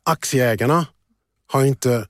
[0.05, 0.85] aktieägarna
[1.47, 2.07] har inte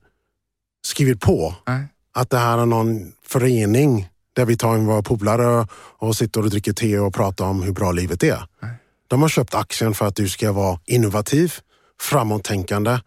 [0.86, 1.88] skrivit på Nej.
[2.13, 5.67] att det här är någon förening där vi tar in våra polare
[5.98, 8.44] och sitter och dricker te och pratar om hur bra livet är.
[8.62, 8.72] Nej.
[9.08, 11.54] De har köpt aktien för att du ska vara innovativ,
[12.02, 13.00] framåttänkande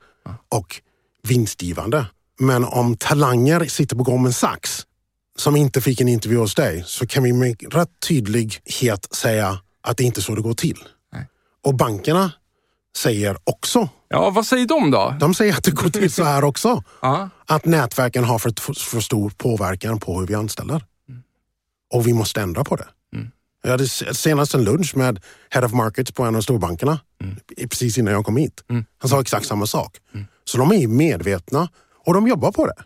[0.48, 0.80] och
[1.28, 2.06] vinstgivande.
[2.38, 4.86] Men om talanger sitter på Goldman Sachs
[5.36, 9.96] som inte fick en intervju hos dig så kan vi med rätt tydlighet säga att
[9.96, 10.78] det inte är så det går till.
[11.12, 11.28] Nej.
[11.64, 12.32] Och bankerna
[12.96, 13.88] säger också.
[14.08, 15.16] Ja, vad säger de då?
[15.20, 16.82] De säger att det går till så här också.
[17.46, 20.84] att nätverken har för, för stor påverkan på hur vi anställer.
[21.08, 21.22] Mm.
[21.94, 22.88] Och vi måste ändra på det.
[23.64, 27.36] Jag hade senast en lunch med Head of Markets på en av storbankerna mm.
[27.68, 28.64] precis innan jag kom hit.
[28.70, 28.84] Mm.
[28.98, 29.96] Han sa exakt samma sak.
[30.44, 31.68] Så de är medvetna
[32.06, 32.84] och de jobbar på det.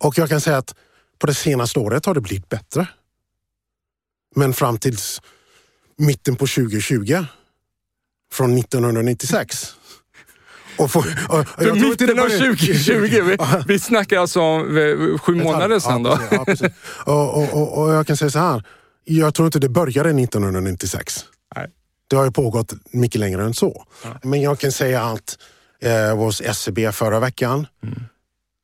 [0.00, 0.74] Och jag kan säga att
[1.18, 2.86] på det senaste året har det blivit bättre.
[4.36, 4.96] Men fram till
[5.96, 7.24] mitten på 2020,
[8.32, 9.74] från 1996,
[10.78, 15.34] och få, och, och För mitten av 2020, vi, vi snackar alltså om eh, sju
[15.34, 16.18] månader sedan då.
[16.30, 16.72] Ja, precis,
[17.06, 18.62] ja, och, och, och, jag kan säga så här,
[19.04, 21.24] jag tror inte det började 1996.
[21.56, 21.66] Nej.
[22.08, 23.86] Det har ju pågått mycket längre än så.
[24.02, 24.10] Ja.
[24.22, 25.38] Men jag kan säga att
[25.84, 28.04] eh, hos SCB förra veckan, mm.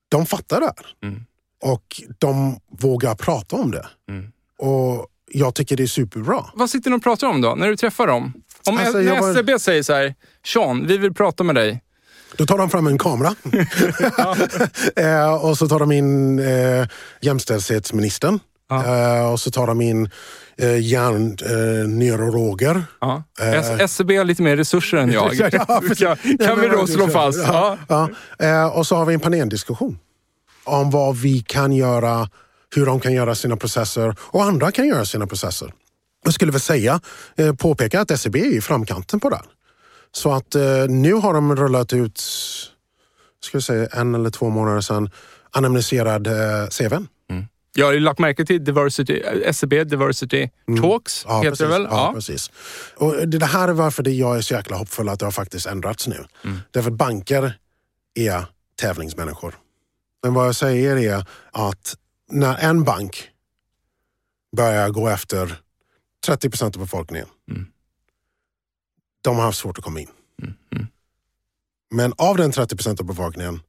[0.09, 1.09] de fattar det här.
[1.09, 1.25] Mm.
[1.63, 3.87] Och de vågar prata om det.
[4.09, 4.33] Mm.
[4.59, 6.45] Och jag tycker det är superbra.
[6.55, 8.33] Vad sitter de och pratar om då, när du träffar dem?
[8.67, 9.31] Om alltså, när var...
[9.31, 10.15] SCB säger så här,
[10.47, 11.83] Sean, vi vill prata med dig.
[12.37, 13.35] Då tar de fram en kamera.
[14.97, 16.87] eh, och så tar de in eh,
[17.21, 18.39] jämställdhetsministern.
[18.71, 19.21] Ja.
[19.21, 20.11] Uh, och så tar de in
[20.63, 22.85] uh, hjärnneurologer.
[23.01, 23.23] Ja.
[23.41, 25.35] Uh, SCB har lite mer resurser än jag.
[25.39, 25.67] ja, kan,
[26.39, 27.39] kan vi då slå fast.
[27.89, 28.09] Ja.
[28.43, 29.99] Uh, och så har vi en paneldiskussion
[30.65, 32.29] om vad vi kan göra,
[32.75, 35.73] hur de kan göra sina processer och andra kan göra sina processer.
[36.25, 37.01] Jag skulle väl säga,
[37.59, 39.41] påpeka att SCB är i framkanten på det.
[40.13, 40.55] Så att
[40.89, 42.21] nu har de rullat ut,
[43.45, 45.11] ska jag säga, en eller två månader sedan,
[45.51, 46.29] anamneserad
[46.71, 47.09] CVn.
[47.73, 50.83] Jag har ju lagt märke till Diversity, SCB Diversity mm.
[50.83, 51.59] Talks, ja, heter precis.
[51.59, 51.83] det väl?
[51.83, 52.51] Ja, ja, precis.
[52.97, 56.09] Och det här är varför jag är så jäkla hoppfull att det har faktiskt ändrats
[56.09, 56.25] nu.
[56.45, 56.59] Mm.
[56.71, 57.59] Därför banker
[58.15, 58.45] är
[58.77, 59.55] tävlingsmänniskor.
[60.23, 61.97] Men vad jag säger är att
[62.31, 63.31] när en bank
[64.57, 65.57] börjar gå efter
[66.27, 67.29] 30 procent av befolkningen.
[67.51, 67.67] Mm.
[69.23, 70.11] De har haft svårt att komma in.
[70.43, 70.55] Mm.
[70.75, 70.87] Mm.
[71.91, 73.61] Men av den 30 procent av befolkningen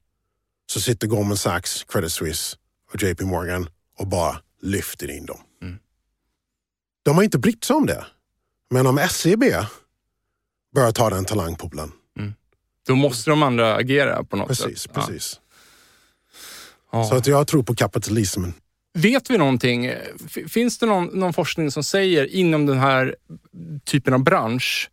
[0.66, 2.56] så sitter Goldman Sachs, Credit Suisse
[2.92, 3.68] och JP Morgan
[4.02, 5.40] och bara lyfter in dem.
[5.62, 5.78] Mm.
[7.02, 8.06] De har inte brytt sig om det.
[8.70, 9.44] Men om SEB
[10.74, 11.92] börjar ta den talangpoolen.
[12.86, 14.92] Då måste de andra agera på något Precis, sätt.
[14.92, 15.40] precis.
[16.92, 17.04] Ja.
[17.04, 18.54] Så att jag tror på kapitalismen.
[18.94, 19.92] Vet vi någonting?
[20.48, 23.16] Finns det någon, någon forskning som säger inom den här
[23.84, 24.90] typen av bransch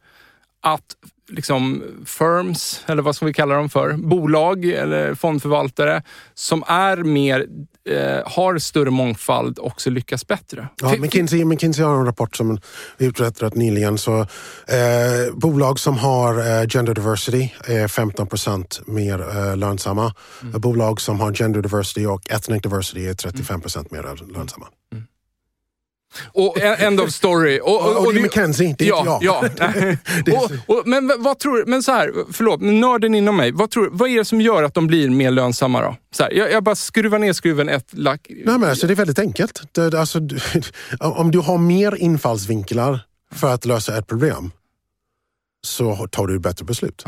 [0.61, 0.95] att
[1.29, 7.47] liksom firms, eller vad ska vi kalla dem för, bolag eller fondförvaltare som är mer,
[7.89, 10.67] eh, har större mångfald också lyckas bättre?
[10.81, 12.59] Ja, McKinsey, McKinsey har en rapport som
[12.97, 13.97] vi utrett rätt nyligen.
[13.97, 14.27] Så, eh,
[15.33, 20.13] bolag som har eh, gender diversity är 15 procent mer eh, lönsamma.
[20.41, 20.61] Mm.
[20.61, 24.65] Bolag som har gender diversity och ethnic diversity är 35 procent mer lönsamma.
[26.33, 27.59] Och en- end of story.
[27.63, 29.49] Och, Och, och, det är McKinsey, det är ja, inte jag.
[30.25, 30.39] Ja.
[30.67, 33.51] och, och, men vad tror men så här, förlåt, nörden inom mig.
[33.51, 35.95] Vad, tror, vad är det som gör att de blir mer lönsamma då?
[36.11, 38.27] Så här, jag, jag bara skruvar ner skruven ett lack.
[38.29, 39.61] Nej, men alltså, det är väldigt enkelt.
[39.71, 40.39] Det, alltså, du-
[40.99, 42.99] om du har mer infallsvinklar
[43.35, 44.51] för att lösa ett problem
[45.67, 47.03] så tar du bättre beslut.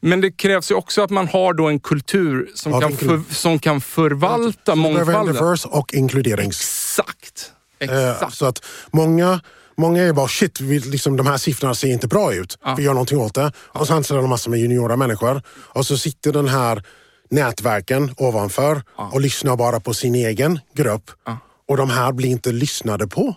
[0.00, 3.20] Men det krävs ju också att man har då en kultur som, Ja, kan, för,
[3.34, 5.56] som kan förvalta mångfalden.
[5.68, 6.60] och inkluderings...
[6.60, 7.52] Exakt.
[7.80, 8.34] Eh, Exakt.
[8.34, 9.40] Så att många,
[9.76, 12.58] många är bara shit, vi, liksom, de här siffrorna ser inte bra ut.
[12.64, 12.74] Ja.
[12.74, 13.52] Vi gör någonting åt det.
[13.56, 15.42] Och så anställer de massor med juniora människor.
[15.48, 16.84] Och så sitter den här
[17.30, 21.10] nätverken ovanför och lyssnar bara på sin egen grupp.
[21.26, 21.38] Ja.
[21.68, 23.34] Och de här blir inte lyssnade på.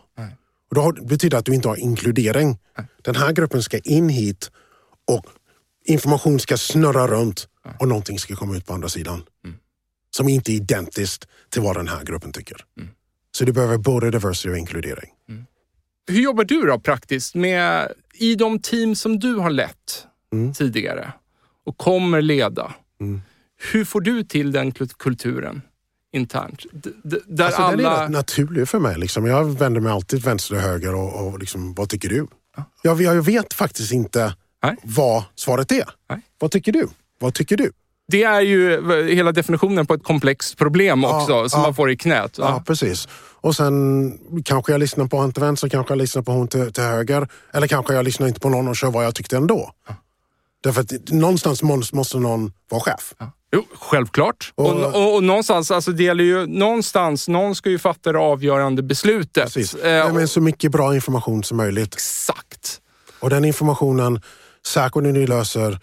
[0.69, 2.57] Och då det betyder att du inte har inkludering.
[3.01, 4.51] Den här gruppen ska in hit
[5.07, 5.25] och
[5.85, 7.47] information ska snurra runt
[7.79, 9.23] och någonting ska komma ut på andra sidan.
[10.15, 12.57] Som inte är identiskt till vad den här gruppen tycker.
[13.37, 15.09] Så du behöver både diversity och inkludering.
[16.07, 20.53] Hur jobbar du då praktiskt med, i de team som du har lett Mm.
[20.53, 21.13] tidigare
[21.65, 22.73] och kommer leda?
[23.01, 23.21] Mm.
[23.71, 25.61] Hur får du till den kul- kulturen
[26.13, 26.65] internt?
[26.73, 26.89] D-
[27.25, 28.03] där Alltså, Den är alla...
[28.03, 28.97] rätt naturlig för mig.
[28.97, 29.25] Liksom.
[29.25, 32.27] Jag vänder mig alltid vänster och höger och, och liksom, vad tycker du?
[32.81, 34.75] Jag, jag vet faktiskt inte Nej.
[34.83, 35.89] vad svaret är.
[36.09, 36.21] Nej.
[36.39, 36.87] Vad tycker du?
[37.19, 37.71] Vad tycker du?
[38.13, 38.81] Det är ju
[39.15, 41.63] hela definitionen på ett komplext problem Ja, också, som ja.
[41.67, 42.35] man får i knät.
[42.37, 42.43] Ja.
[42.49, 42.63] Ja.
[42.67, 43.07] precis.
[43.41, 46.73] Och sen kanske jag lyssnar på han till vänster, kanske jag lyssnar på hon till,
[46.73, 47.27] till höger.
[47.53, 49.71] Eller kanske jag lyssnar inte på någon och kör vad jag tyckte ändå.
[50.63, 53.13] Därför att någonstans måste, någon vara chef.
[53.55, 54.51] Jo, självklart.
[54.55, 58.19] Och, Och- och, och, någonstans, alltså det gäller ju någonstans, någon ska ju fatta det
[58.19, 59.43] avgörande beslutet.
[59.53, 59.75] Precis.
[59.75, 61.93] Eh, Ja, men så mycket bra information som möjligt.
[61.93, 62.79] Exakt.
[63.19, 64.21] Och den informationen,
[64.67, 65.79] särskilt när ni löser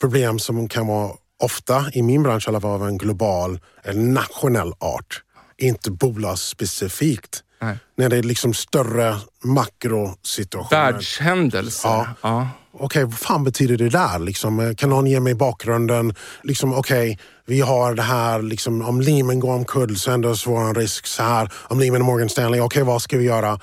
[0.00, 1.10] problem som kan vara
[1.44, 5.22] ofta, i min bransch i alla fall, av en global eller nationell art.
[5.58, 7.42] Inte bolagsspecifikt.
[7.60, 7.78] Nej.
[7.96, 10.92] När det är liksom större makrosituationer.
[10.92, 11.88] Världshändelser.
[11.88, 12.06] Ja.
[12.20, 12.48] Ja.
[12.78, 14.18] Okej, vad fan betyder det där?
[14.18, 16.14] Liksom, kan någon ge mig bakgrunden?
[16.42, 20.74] Liksom, Okej, vi har det här, liksom, om Lehman går omkull så ändå så vår
[20.74, 21.52] risk så här.
[21.54, 23.60] Om Lehman och Morgan Stanley, okej vad ska vi göra?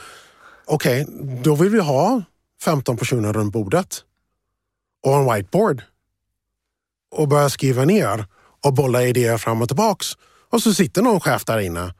[0.65, 1.07] Okej,
[1.43, 2.23] då vill vi ha
[2.63, 4.03] 15 personer runt bordet
[5.03, 5.81] och en whiteboard
[7.11, 8.25] och börjar skriva ner
[8.63, 10.07] och bolla idéer fram och tillbaks.
[10.49, 11.93] Och så sitter någon chef där inne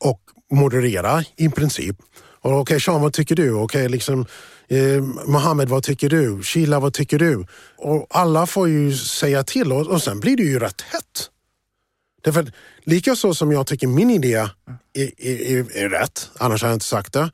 [0.00, 1.96] och moderera i princip.
[2.40, 3.52] Och Okej, Sean, vad tycker du?
[3.52, 4.26] Okej, liksom,
[4.68, 6.42] eh, Mohammed, vad tycker du?
[6.42, 7.46] Sheila, vad tycker du?
[7.76, 11.30] Och alla får ju säga till och, och sen blir det ju rätt hett.
[12.22, 12.48] Därför att
[12.84, 14.48] lika så som jag tycker min idé är,
[15.18, 17.30] är, är, är rätt, annars har jag inte sagt det,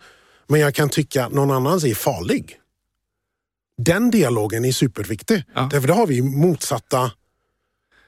[0.46, 2.59] men jag kan tycka att någon annans är farlig.
[3.79, 5.45] Den dialogen är superviktig.
[5.55, 5.69] Ja.
[5.71, 7.03] Därför då har vi motsatta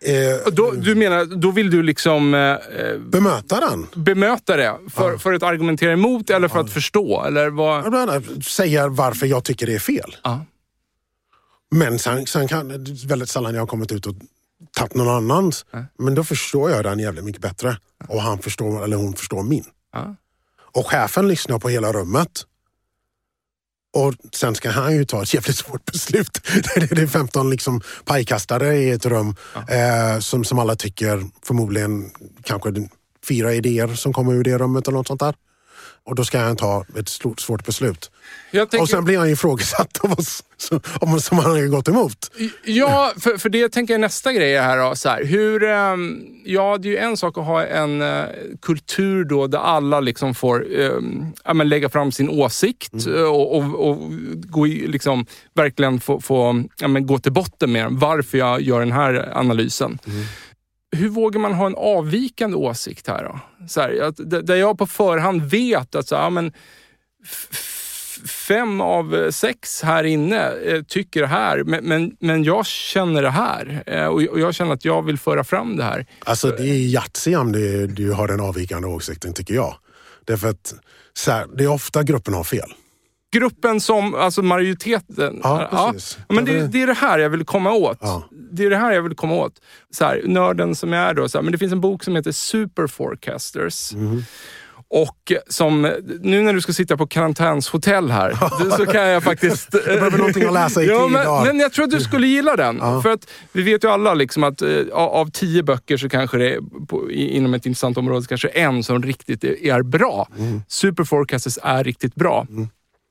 [0.00, 3.86] eh, Då, du menar, då vill du liksom eh, eh, bemöta den.
[4.04, 7.24] bemöta det för, för att argumentera emot eller för att förstå?
[7.24, 7.94] Eller vad?
[7.94, 10.16] Annat säga varför jag tycker det är fel.
[10.22, 10.44] Ja.
[11.70, 14.14] Men sen, sen kan väldigt sällan jag har kommit ut och
[14.76, 15.66] tagit någon annans.
[15.98, 17.78] Men då förstår jag den jävligt mycket bättre.
[18.08, 19.64] Och han förstår, eller hon förstår min.
[19.92, 20.16] Ja.
[20.58, 22.30] Och chefen lyssnar på hela rummet.
[23.96, 26.40] Och sen ska han ju ta ett jävligt svårt beslut.
[26.74, 29.34] Det är 15 liksom pajkastare i ett rum
[29.68, 32.10] eh, som, som alla tycker förmodligen
[32.42, 32.88] kanske
[33.28, 35.34] fyra idéer som kommer ur det rummet eller något sånt där.
[36.06, 38.10] Och då ska han ta ett stort, svårt beslut.
[38.52, 42.30] Tänker, Och sen blir han ifrågasatt av oss som, om- som han har gått emot.
[42.64, 44.78] Ja, för, för det tänker jag nästa grej här.
[44.88, 48.24] Då, så här hur, ehm, ja, det är ju en sak att ha en eh,
[48.62, 53.56] kultur då där alla liksom får ehm, ja, men lägga fram sin åsikt eh, och,
[53.56, 53.98] och, och
[54.50, 58.80] gå i, liksom, verkligen få, få ja, men gå till botten med varför jag gör
[58.80, 59.98] den här analysen.
[60.92, 63.40] Hur vågar man ha en avvikande åsikt här då?
[63.68, 66.52] Så här, att, där jag på förhand vet att så, ja, men,
[68.26, 73.22] fem av eh, sex här inne eh, tycker det här, men, men, men jag känner
[73.22, 76.06] det här eh, och, och jag känner att jag vill föra fram det här.
[76.24, 79.74] Alltså det är Yatzy om du, du har den avvikande åsikten tycker jag.
[80.24, 80.74] Därför att
[81.14, 82.72] så här, det är ofta gruppen har fel.
[83.32, 85.40] Gruppen som, alltså majoriteten.
[85.42, 85.68] Ja.
[85.72, 85.94] Ja,
[86.28, 87.98] men det, det är det här jag vill komma åt.
[88.00, 88.22] Ja.
[88.52, 89.60] Det är det här jag vill komma åt.
[89.90, 91.28] Så här, nörden som jag är då.
[91.28, 93.92] Så här, men det finns en bok som heter Super Forecasters.
[93.94, 94.24] Mhm.
[94.88, 95.82] Och som,
[96.20, 98.38] nu när du ska sitta på karantänshotell här,
[98.76, 99.72] så kan jag faktiskt...
[99.72, 102.56] Du behöver någonting att läsa i ja, men, men jag tror att du skulle gilla
[102.56, 103.02] den.
[103.02, 106.54] För att vi vet ju alla liksom att eh, av tio böcker så kanske det
[106.54, 110.28] är, på, inom ett intressant område, kanske en som riktigt är, är bra.
[110.38, 110.62] Mm.
[110.68, 112.46] Super Forecasters är riktigt bra.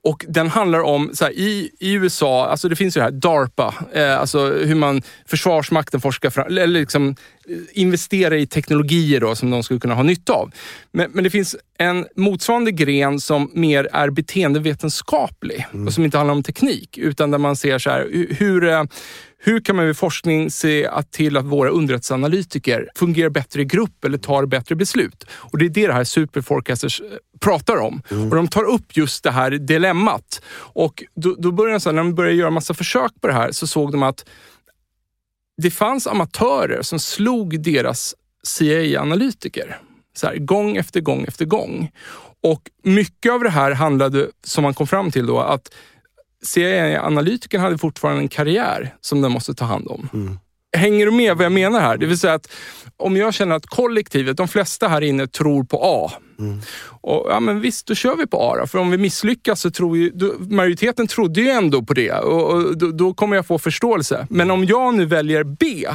[0.05, 3.11] Och den handlar om, så här, i, i USA, alltså det finns ju det här
[3.11, 7.15] DARPA, eh, alltså hur man, Försvarsmakten forskar fram, eller liksom
[7.49, 10.51] eh, investerar i teknologier då, som de skulle kunna ha nytta av.
[10.91, 16.35] Men, men det finns en motsvarande gren som mer är beteendevetenskaplig och som inte handlar
[16.35, 18.83] om teknik, utan där man ser så här, hu- hur, eh,
[19.37, 24.05] hur kan man med forskning se att till att våra underrättelseanalytiker fungerar bättre i grupp
[24.05, 25.25] eller tar bättre beslut?
[25.33, 27.07] Och det är det det här Super Forecasters eh,
[27.45, 28.01] pratar om.
[28.29, 30.41] Och de tar upp just det här dilemmat.
[30.57, 33.33] Och då, då börjar de så här, när de började göra massa försök på det
[33.33, 34.25] här så såg de att
[35.61, 39.79] det fanns amatörer som slog deras CIA-analytiker.
[40.17, 41.91] Så här, gång efter gång efter gång.
[42.43, 45.73] Och mycket av det här handlade, som man kom fram till då, att
[46.45, 50.39] CIA-analytikern hade fortfarande en karriär som den måste ta hand om.
[50.75, 51.97] Hänger du med vad jag menar här?
[51.97, 52.51] Det vill säga att
[52.97, 56.11] om jag känner att kollektivet, de flesta här inne tror på A.
[57.01, 58.67] Och, ja, men visst, då kör vi på A då.
[58.67, 62.53] För om vi misslyckas så tror ju, då, majoriteten trodde ju ändå på det och,
[62.53, 64.27] och då, då kommer jag få förståelse.
[64.29, 65.87] Men om jag nu väljer B,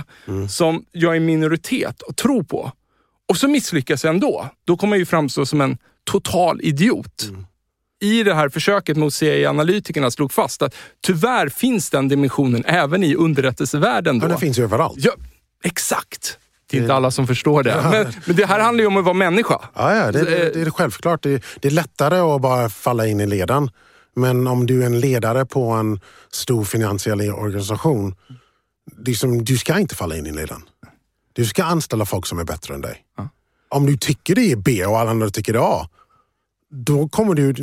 [0.49, 2.73] som jag är minoritet och tror på,
[3.29, 5.79] och så misslyckas jag ändå, då kommer jag ju framstå som en
[6.11, 7.31] total idiot.
[8.01, 13.15] I det här försöket mot CIA-analytikerna slog fast att tyvärr finns den dimensionen även i
[13.15, 14.19] underrättelsevärlden.
[14.19, 14.27] Då.
[14.27, 14.99] Ja, det finns ju överallt.
[14.99, 15.13] Ja,
[15.65, 16.39] exakt.
[16.71, 17.89] Det är inte alla som förstår det.
[17.91, 19.61] Men, men det här handlar ju om att vara människa.
[19.75, 21.23] Ja, ja det, det, är självklart.
[21.23, 23.71] Det, det är lättare att bara falla in i ledan.
[24.17, 26.01] Men om du är en ledare på en
[26.33, 28.15] stor finansiell organisation,
[28.97, 30.63] det som, du ska inte falla in i ledan.
[31.33, 33.05] Du ska anställa folk som är bättre än dig.
[33.69, 35.89] Om du tycker det är B och alla andra tycker det är A,
[36.71, 37.55] då kommer du...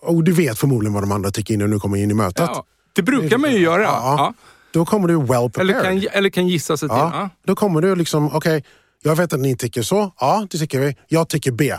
[0.00, 2.50] Och du vet förmodligen vad de andra tycker innan du kommer in i mötet.
[2.52, 3.82] Ja, det brukar man ju göra.
[3.82, 4.14] Ja.
[4.18, 4.34] Ja.
[4.70, 5.70] Då kommer du well prepared.
[5.70, 6.98] Eller, kan, eller kan gissa sig till.
[6.98, 7.30] Ja.
[7.44, 8.64] Då kommer du liksom, okej,
[9.02, 10.12] jag vet att ni tycker så.
[10.20, 10.96] Ja, det tycker vi.
[11.08, 11.74] Jag tycker B.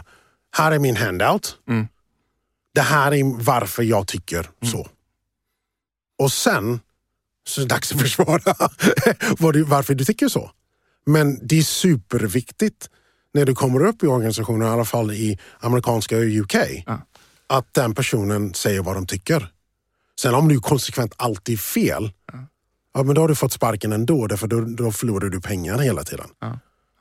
[0.58, 1.58] Här är min handout.
[1.68, 1.88] Mm.
[2.74, 4.88] Det här är varför jag tycker så.
[6.20, 6.80] Och sen
[7.48, 8.54] så är det dags att försvara
[9.54, 10.52] du, varför du tycker så.
[11.06, 12.90] Men det är superviktigt
[13.34, 16.56] när du kommer upp i organisationen, i alla fall i amerikanska och UK,
[16.86, 17.02] Ja.
[17.48, 19.52] att den personen säger vad de tycker.
[20.22, 22.12] Sen om du konsekvent alltid fel,
[22.94, 23.04] ja.
[23.04, 26.28] men då har du fått sparken ändå, därför då, då förlorar du pengar hela tiden.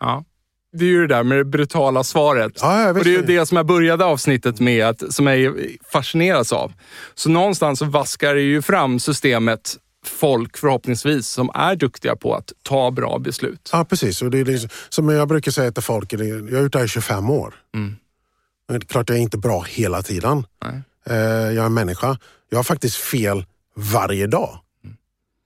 [0.01, 0.24] Ja.
[0.72, 2.53] Det är ju det där med det brutala svaret.
[2.61, 3.47] Ja, och det är ju det.
[3.47, 5.57] som jag började avsnittet med, att, som jag
[5.93, 6.72] fascineras av.
[7.14, 9.77] Så någonstans vaskar det ju fram systemet
[10.09, 13.68] folk förhoppningsvis som är duktiga på att ta bra beslut.
[13.72, 14.22] Ja, precis.
[14.22, 16.84] Och det är liksom, som jag brukar säga till folk, jag har gjort det här
[16.84, 17.54] i 25 år.
[17.74, 17.96] Mm.
[18.68, 20.46] Det är klart jag är inte bra hela tiden.
[20.64, 20.82] Nej.
[21.07, 21.16] Eh,
[21.54, 22.18] Jag är en människa.
[22.48, 23.44] Jag har faktiskt fel
[23.76, 24.59] varje dag.
[24.84, 24.96] Mm.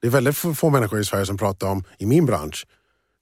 [0.01, 2.65] Det är väldigt få få människor i Sverige som pratar om, i min bransch,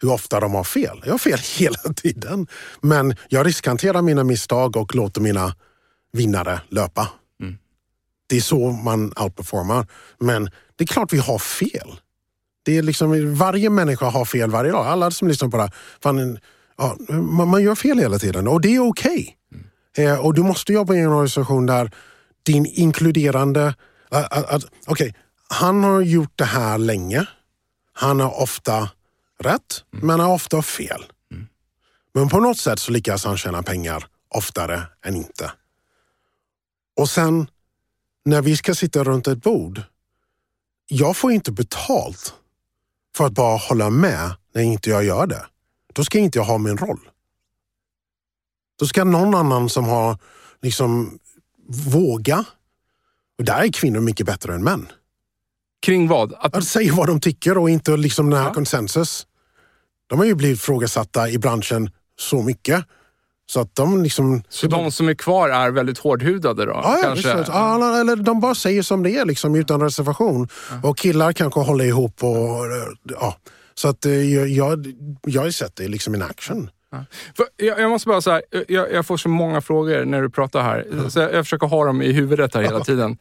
[0.01, 1.01] hur ofta de har fel.
[1.05, 2.47] Jag har fel hela tiden.
[2.81, 5.55] Men jag riskhanterar mina misstag och låter mina
[6.13, 7.07] vinnare löpa.
[7.41, 7.57] Mm.
[8.27, 9.87] Det är så man outperformar.
[10.19, 10.49] Men
[10.79, 11.99] det är klart vi har fel.
[12.63, 14.87] Det är liksom, varje människa har fel varje dag.
[14.87, 15.73] Alla som lyssnar på det här,
[16.03, 16.39] fan,
[16.77, 19.37] ja, man, man gör fel hela tiden och det är okej.
[19.97, 21.91] Eh, och du måste jobba i en organisation där
[22.43, 23.73] din inkluderande...
[24.09, 25.15] att- Okej,
[25.49, 27.25] han har gjort det här länge.
[27.93, 28.89] Han har ofta
[29.39, 31.03] rätt, men har ofta fel.
[32.13, 34.05] Men på något sätt så lyckas han tjäna pengar
[34.35, 35.51] oftare än inte.
[36.99, 37.47] Och sen
[38.25, 39.81] när vi ska sitta runt ett bord.
[40.91, 42.33] Jag får inte betalt
[43.15, 45.45] för att bara hålla med när inte jag gör det.
[45.93, 46.99] Då ska inte jag ha min roll.
[48.79, 50.17] Då ska någon annan som har
[50.61, 51.19] liksom
[51.67, 52.45] våga.
[53.37, 54.87] Och där är kvinnor mycket bättre än män.
[55.81, 56.33] Kring vad?
[56.33, 58.53] Att, Att säga vad de tycker och inte liksom den här Ja.
[58.53, 59.27] konsensus.
[60.07, 62.85] De har ju blivit frågasatta i branschen så mycket.
[63.49, 64.43] Så att de liksom...
[64.49, 66.71] så de som är kvar är väldigt hårdhudade då?
[66.71, 67.37] Ja, ja, kanske?
[67.37, 67.49] visst.
[67.49, 70.47] Ja, eller de bara säger som det är liksom, utan reservation.
[70.83, 72.23] Och killar kanske håller ihop.
[72.23, 72.65] och
[73.03, 73.35] ja.
[73.73, 74.93] Så att eh, jag, jag,
[75.25, 76.69] jag har sett det liksom in action.
[77.37, 80.61] För jag, jag måste bara säga, jag, jag får så många frågor när du pratar
[80.61, 81.09] här.
[81.09, 83.17] Så jag, jag försöker ha dem i huvudet här hela tiden.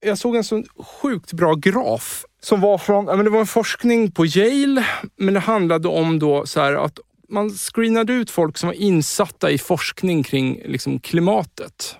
[0.00, 0.64] Jag såg en så
[1.02, 5.40] sjukt bra graf som var från, ja, det var en forskning på Yale, men det
[5.40, 6.98] handlade om då så här att
[7.30, 11.96] man screenade ut folk som var insatta i forskning kring liksom, klimatet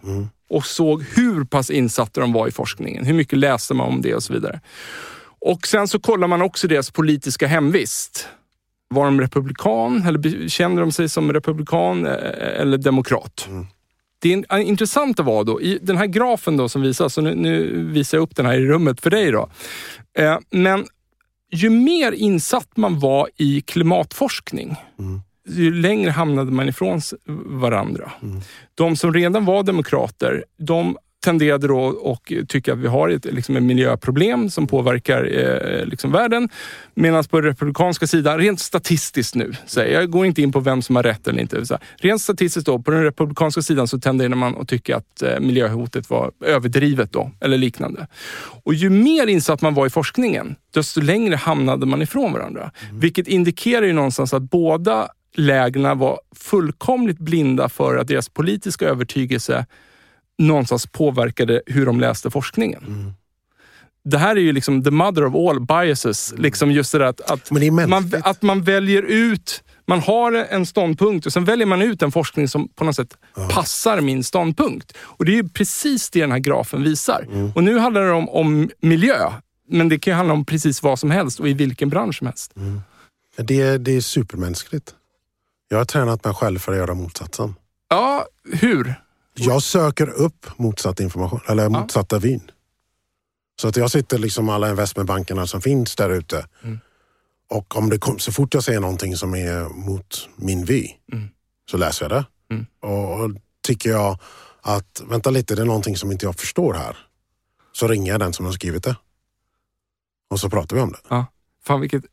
[0.51, 3.05] och såg hur pass insatta de var i forskningen.
[3.05, 4.61] Hur mycket läste man om det och så vidare.
[5.41, 8.29] Och sen så kollar man också deras politiska hemvist.
[8.91, 13.49] Var de republikan eller kände de sig som republikan eh, eller demokrat?
[14.21, 17.35] Det in- eh, intressanta var då, i den här grafen då som visas, så nu,
[17.35, 19.49] nu visar jag upp den här i rummet för dig då.
[20.19, 20.87] Eh, men
[21.51, 24.77] ju mer insatt man var i klimatforskning,
[25.49, 27.01] ju längre hamnade man ifrån
[27.47, 28.13] varandra.
[28.75, 33.57] De som redan var demokrater, de tenderade då att tycka att vi har ett liksom
[33.57, 36.49] ett miljöproblem som påverkar eh, liksom världen.
[36.95, 40.61] Medan på den republikanska sidan, rent statistiskt nu, så här, jag går inte in på
[40.61, 41.67] vem som har rätt eller inte.
[41.67, 45.23] Så här, rent statistiskt då, på den republikanska sidan så tenderade man att tycka att
[45.23, 48.07] eh, miljöhotet var överdrivet då, eller liknande.
[48.65, 52.71] Och ju mer insatt man var i forskningen, desto längre hamnade man ifrån varandra.
[52.93, 59.67] Vilket indikerar ju någonstans att båda lägena var fullkomligt blinda för att deras politiska övertygelse
[60.39, 63.13] någonstans påverkade hur de läste forskningen.
[64.05, 66.35] Det här är ju liksom the mother of all biases.
[66.37, 71.27] Liksom just det där att, att, man, att man väljer ut man har en ståndpunkt
[71.27, 73.17] och sen väljer man ut en forskning som på något sätt
[73.51, 74.97] passar min ståndpunkt.
[74.99, 77.27] Och Det är ju precis det den här grafen visar.
[77.55, 79.33] Och Nu handlar det om, om miljö,
[79.69, 82.27] men det kan ju handla om precis vad som helst och i vilken bransch som
[82.27, 82.55] helst.
[83.37, 84.95] Det, det är supermänskligt.
[85.69, 87.55] Jag har tränat mig själv för att göra motsatsen.
[87.89, 88.95] Ja, hur?
[89.39, 92.51] Jag söker upp motsatt information, eller motsatta vyn.
[93.61, 96.47] Så att jag sitter liksom alla investmentbankerna som finns där ute.
[97.51, 100.89] Och om det kom, så fort jag ser någonting som är mot min vy
[101.71, 102.25] så läser jag det.
[102.87, 103.31] Och, och
[103.67, 104.19] tycker jag
[104.63, 106.97] att, vänta lite, det är någonting som inte jag förstår här.
[107.73, 108.97] Så ringer jag den som har skrivit det.
[110.31, 110.99] Och så pratar vi om det.
[111.09, 111.27] Ja.
[111.67, 112.05] Fan vilket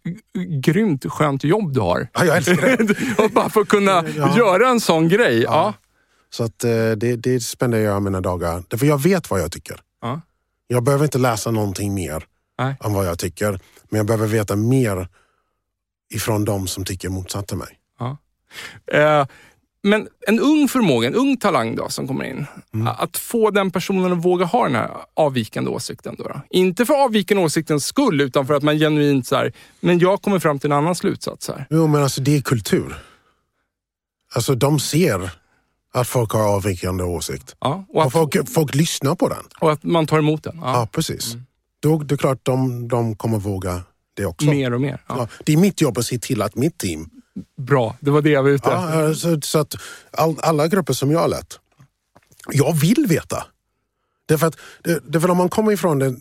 [0.63, 2.07] grymt skönt jobb du har.
[2.13, 2.77] Ja, jag älskar
[3.17, 3.29] det.
[3.33, 4.37] bara för att kunna Ja.
[4.37, 5.41] göra en sån grej.
[5.41, 5.73] Ja.
[6.35, 8.63] Så att eh, det, det spenderar jag mina dagar.
[8.67, 9.79] Därför jag vet vad jag tycker.
[10.01, 10.21] Ja.
[10.67, 12.23] Jag behöver inte läsa någonting mer
[12.57, 12.75] Nej.
[12.79, 13.59] om vad jag tycker.
[13.89, 15.07] Men jag behöver veta mer
[16.13, 17.79] ifrån de som tycker motsatt till mig.
[18.91, 19.25] Eh,
[19.83, 22.45] men en ung förmåga, en ung talang då som kommer in.
[22.97, 26.15] Att få den personen att våga ha den här avvikande åsikten.
[26.17, 26.41] Då, då.
[26.49, 30.39] Inte för avvikande åsiktens skull, utan för att man genuint så här, men jag kommer
[30.39, 31.67] fram till en annan slutsats här.
[31.69, 32.95] Jo, men alltså det är kultur.
[34.35, 35.44] Alltså de ser
[35.95, 37.55] att folk har avvikande åsikt.
[37.59, 39.43] Ja, och, Och att, folk, folk lyssnar på den.
[39.59, 40.57] och att man tar emot den.
[40.61, 41.35] Ja, Ja, precis.
[41.79, 43.81] Då det är klart de, de kommer våga
[44.13, 44.45] det också.
[44.47, 45.01] mer och mer.
[45.07, 45.15] Ja.
[45.17, 47.09] Ja, det är mitt jobb att se till att mitt team
[47.57, 49.01] Bra, det var det jag var ute efter.
[49.01, 49.75] Ja, så, så att
[50.11, 51.59] all, alla grupper som jag har lett,
[52.51, 53.45] jag vill veta.
[54.25, 54.55] Därför att,
[55.03, 56.15] därför om man kommer ifrån det,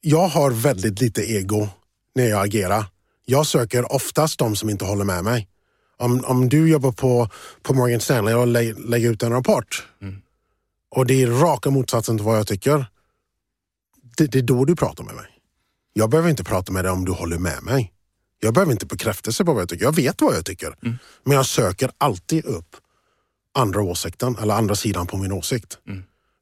[0.00, 1.68] jag har väldigt lite ego
[2.14, 2.84] när jag agerar.
[3.26, 5.48] Jag söker oftast de som inte håller med mig.
[6.00, 7.28] Om, om du jobbar på,
[7.62, 9.86] på Morgan Stanley och lä, lägger ut en rapport
[10.90, 12.86] och det är raka motsatsen till vad jag tycker.
[14.16, 15.26] Det, det är då du pratar med mig.
[15.92, 17.92] Jag behöver inte prata med dig om du håller med mig.
[18.40, 19.84] Jag behöver inte bekräftelse på vad jag tycker.
[19.84, 20.74] Jag vet vad jag tycker.
[21.24, 22.76] Men jag söker alltid upp
[23.54, 25.78] andra åsikten eller andra sidan på min åsikt.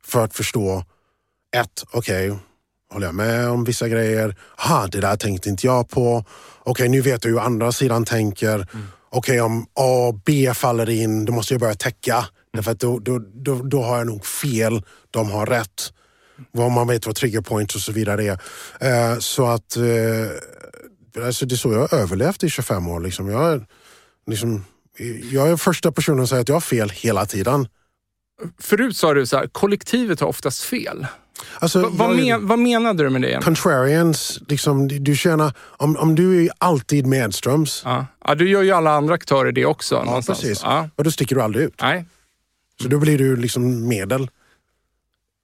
[0.05, 0.85] För att förstå,
[1.57, 2.39] ett, okej,
[2.93, 4.37] håller jag med om vissa grejer?
[4.57, 6.25] Ha, det där tänkte inte jag på.
[6.59, 8.67] Okej, nu vet jag hur andra sidan tänker.
[9.11, 12.25] Okej, om A och B faller in, då måste jag börja täcka.
[12.53, 15.93] Därför att då, då, då, då har jag nog fel, de har rätt.
[16.53, 19.13] Vad man vet vad trigger points och så vidare är.
[19.13, 23.01] Eh, så att eh, alltså det är så jag har överlevt i 25 år.
[23.01, 23.29] Liksom.
[23.29, 23.67] Jag, är,
[24.27, 24.65] liksom,
[25.31, 27.69] jag är första personen som säger att jag har fel hela tiden.
[28.61, 31.07] Förut sa du så här, kollektivet har oftast fel.
[31.59, 33.41] Alltså, Va, vad, men, vad menade du med det?
[33.45, 38.07] Contrarians, liksom, du känner, om, om du är alltid medströms, Ja.
[38.25, 39.95] ja, du gör ju alla andra aktörer det också.
[39.95, 40.41] ja, någonstans.
[40.41, 40.89] precis, Ja.
[40.97, 41.75] och då sticker du aldrig ut.
[41.83, 42.05] Nej.
[42.83, 44.31] Så då blir du liksom medel.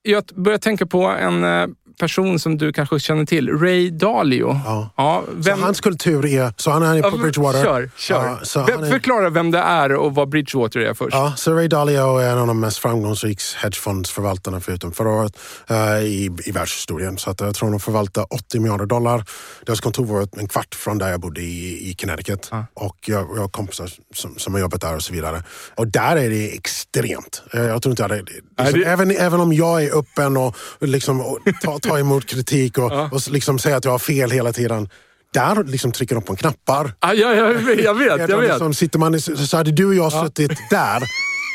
[0.03, 1.67] Jag börjar tänka på en eh,
[1.99, 3.49] person som du kanske känner till.
[3.59, 4.61] Ray Dalio.
[4.65, 4.91] Ja.
[4.97, 6.53] Ja, vem, Så hans kultur är...
[6.57, 7.65] Så han är på Ja, Bridgewater.
[7.65, 8.39] Kör, kör.
[8.55, 11.15] Ja, Vem- är, Förklara vem det är och vad Bridgewater är först.
[11.15, 15.39] Ja, så Ray Dalio är en av de mest framgångsrika hedgefondsförvaltarna förutom förra året
[15.71, 17.19] eh, i, i världshistorien.
[17.19, 19.25] Så att jag tror de förvaltar 80 miljarder dollar.
[19.67, 22.51] Deras kontor var en kvart från där jag bodde i, i Connecticut.
[22.75, 25.43] Och jag, jag har kompisar som, som har jobbat där och så vidare.
[25.75, 27.43] Och där är det extremt.
[27.53, 31.21] Jag tror inte jag hade, liksom, det- även, även om jag är öppen och, liksom,
[31.21, 34.89] och tar ta emot kritik och, och liksom säger att jag har fel hela tiden.
[35.35, 36.93] Där liksom trycker de på knappar.
[37.01, 38.07] Ah, ja, jag, vet, jag vet.
[38.07, 38.51] Jag Utan vet.
[38.51, 41.03] Liksom, sitter man, i- så, hade du och jag suttit där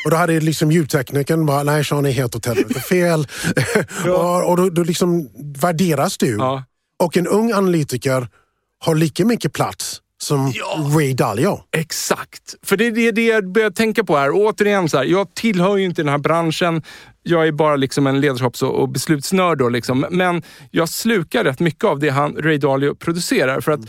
[0.06, 3.28] och då hade liksom ljudteknikern bara, nej Sean är helt åt helvete fel.
[4.08, 5.30] och och då, då liksom
[5.62, 6.36] värderas du.
[6.38, 6.64] Ja.
[7.00, 8.28] Och en ung analytiker
[8.80, 10.54] har lika mycket plats som
[10.98, 11.60] Ray Dalio.
[11.78, 12.56] Exakt.
[12.64, 14.30] För det är det, det jag börjar tänka på här.
[14.34, 16.84] Återigen, så här, jag tillhör ju inte den här branschen.
[17.24, 19.58] Jag är bara liksom en ledarskaps och beslutsnörd.
[19.58, 20.06] Då, liksom.
[20.12, 23.62] Men jag slukar rätt mycket av det han, Ray Dalio producerar.
[23.62, 23.82] För att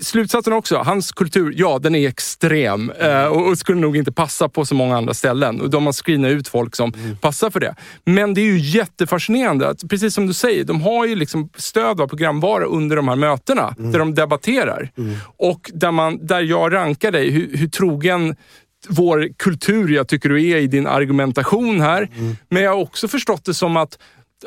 [0.00, 4.48] Slutsatsen också, hans kultur, ja den är extrem eh, och, och skulle nog inte passa
[4.48, 5.60] på så många andra ställen.
[5.60, 7.74] Och de har screenat ut folk som passar för det.
[8.04, 12.00] Men det är ju jättefascinerande, att, precis som du säger, de har ju liksom stöd
[12.00, 14.90] av programvara under de här mötena där de debatterar.
[15.36, 18.36] Och där, man, där jag rankar dig, hur, hur trogen
[18.88, 22.08] vår kultur jag tycker du är i din argumentation här.
[22.48, 23.98] Men jag har också förstått det som att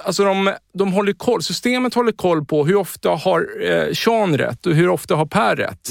[0.04, 4.66] Alltså de, de håller koll, systemet håller koll på hur ofta har eh, Sean rätt
[4.66, 5.90] och hur ofta har Per rätt.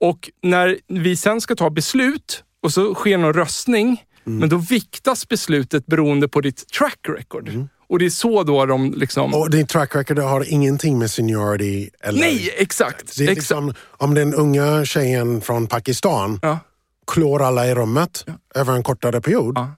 [0.00, 5.28] Och när vi sen ska ta beslut och så sker någon röstning, men då viktas
[5.28, 7.50] beslutet beroende på ditt track record.
[7.88, 9.34] Och det är så då de liksom...
[9.34, 12.20] Och din track record har ingenting med seniority eller...
[12.20, 13.16] Nej, exakt!
[13.18, 13.36] Det är exakt.
[13.36, 16.58] liksom, om den unga tjejen från Pakistan Ja,
[17.06, 18.24] klår alla i rummet
[18.54, 19.70] över en kortare period, Ja.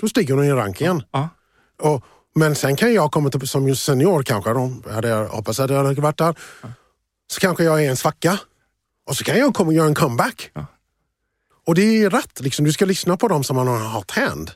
[0.00, 1.02] då stiger hon i rankingen.
[1.10, 1.28] ja,
[1.82, 2.04] Och,
[2.34, 5.70] men sen kan jag komma till, som just senior kanske, då hade jag hoppats att
[5.70, 6.34] jag hade varit där.
[7.32, 8.38] Så kanske jag är en svacka.
[9.08, 10.50] Och så kan jag komma och göra en comeback.
[11.66, 12.64] Och det är rätt, liksom.
[12.64, 14.50] du ska lyssna på dem som man har hot hand.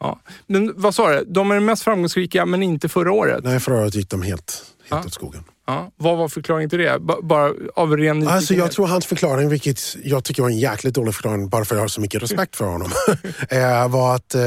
[0.00, 0.20] ja.
[0.46, 1.24] Men vad sa du?
[1.24, 3.44] De är mest framgångsrika, men inte förra året.
[3.44, 5.06] Nej, förra året gick de helt, helt Ja.
[5.06, 5.44] åt skogen.
[5.66, 5.90] Ja.
[5.96, 6.98] Vad var förklaringen till det?
[7.00, 10.94] Ba- Bara av ren Alltså, jag tror hans förklaring, vilket jag tycker var en jäkligt
[10.94, 12.90] dålig förklaring, bara för att jag har så mycket respekt för honom,
[13.50, 14.42] eh, var att eh,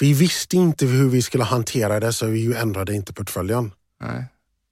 [0.00, 3.72] vi visste inte hur vi skulle hantera det, så vi ändrade inte portföljen.
[4.02, 4.24] Nej.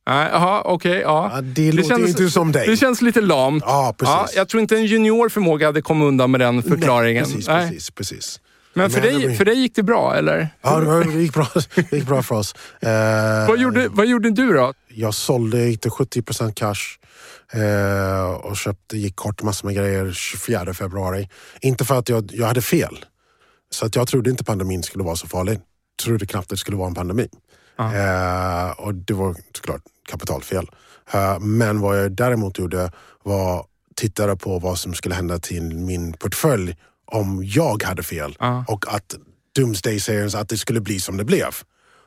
[0.06, 1.00] Jaha, okej.
[1.00, 1.30] ja.
[1.34, 2.66] Ja, det låter ju inte som dig.
[2.66, 3.64] Det känns lite lamt.
[3.66, 4.36] Ja, precis.
[4.36, 7.22] jag tror inte en junior förmåga hade kommit undan med den förklaringen.
[7.24, 7.68] Nej, precis, Nej.
[7.70, 8.40] precis, precis.
[8.74, 10.48] Men för Men dig, blir- för dig gick det bra, eller?
[10.62, 12.54] Ja, det, gick bra, det gick bra för oss.
[12.80, 14.74] Eh, Vad, gjorde, vad gjorde du då?
[14.88, 16.98] Jag sålde, gick till 70% cash
[17.60, 21.28] eh, och köpte, gick kort massor med grejer 24 februari.
[21.60, 23.04] Inte för att jag, jag hade fel.
[23.70, 25.60] Så att jag trodde inte pandemin skulle vara så farlig.
[26.04, 27.28] Trodde knappt det skulle vara en pandemi.
[27.78, 30.70] Eh, och det var såklart kapitalfel.
[31.12, 32.92] Eh, men vad jag däremot gjorde
[33.22, 33.66] var
[33.96, 36.76] tittade på vad som skulle hända till min portfölj
[37.12, 38.36] om jag hade fel.
[38.40, 38.64] Ja.
[38.68, 39.14] Och att
[39.56, 41.48] Doomsday säger att det skulle bli som det blev.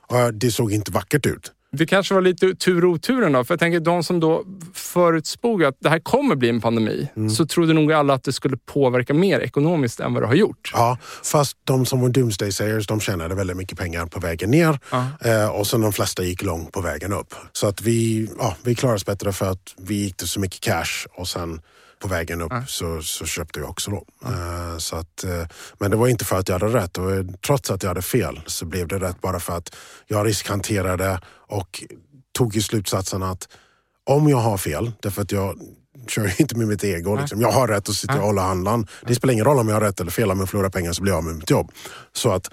[0.08, 1.51] Och det såg inte vackert ut.
[1.72, 3.43] Det kanske var lite tur och oturen då.
[3.43, 4.43] För jag tänker de som då
[4.74, 7.30] förutspog att det här kommer bli en pandemi, Mm.
[7.30, 10.72] så trodde nog alla att det skulle påverka mer ekonomiskt än vad det har gjort.
[10.74, 14.80] Ja, fast de som var Doomsday Sayers, de tjänade väldigt mycket pengar på vägen ner.
[14.91, 15.08] Ja.
[15.22, 17.36] Eh, och sen de flesta gick långt på vägen upp.
[17.51, 20.60] Så att vi, ja, vi klarade oss bättre för att vi gick till så mycket
[20.62, 21.62] cash och sen
[22.06, 24.03] på vägen upp så, så köpte jag också då.
[24.26, 25.47] Eh, så att, eh,
[25.80, 28.01] men det var inte för att jag hade rätt och eh, trots att jag hade
[28.01, 29.76] fel så blev det rätt bara för att
[30.08, 31.84] jag riskhanterade och
[32.38, 33.47] tog i slutsatsen att
[34.03, 35.60] om jag har fel, därför att jag
[36.08, 37.16] kör ju inte med mitt ego.
[37.16, 37.41] Liksom.
[37.41, 38.88] Jag har rätt att sitta och hålla andan.
[39.08, 40.32] Det spelar ingen roll om jag har rätt eller fel.
[40.32, 41.72] Om jag förlorar pengar så blir jag av med mitt jobb.
[42.14, 42.51] Så att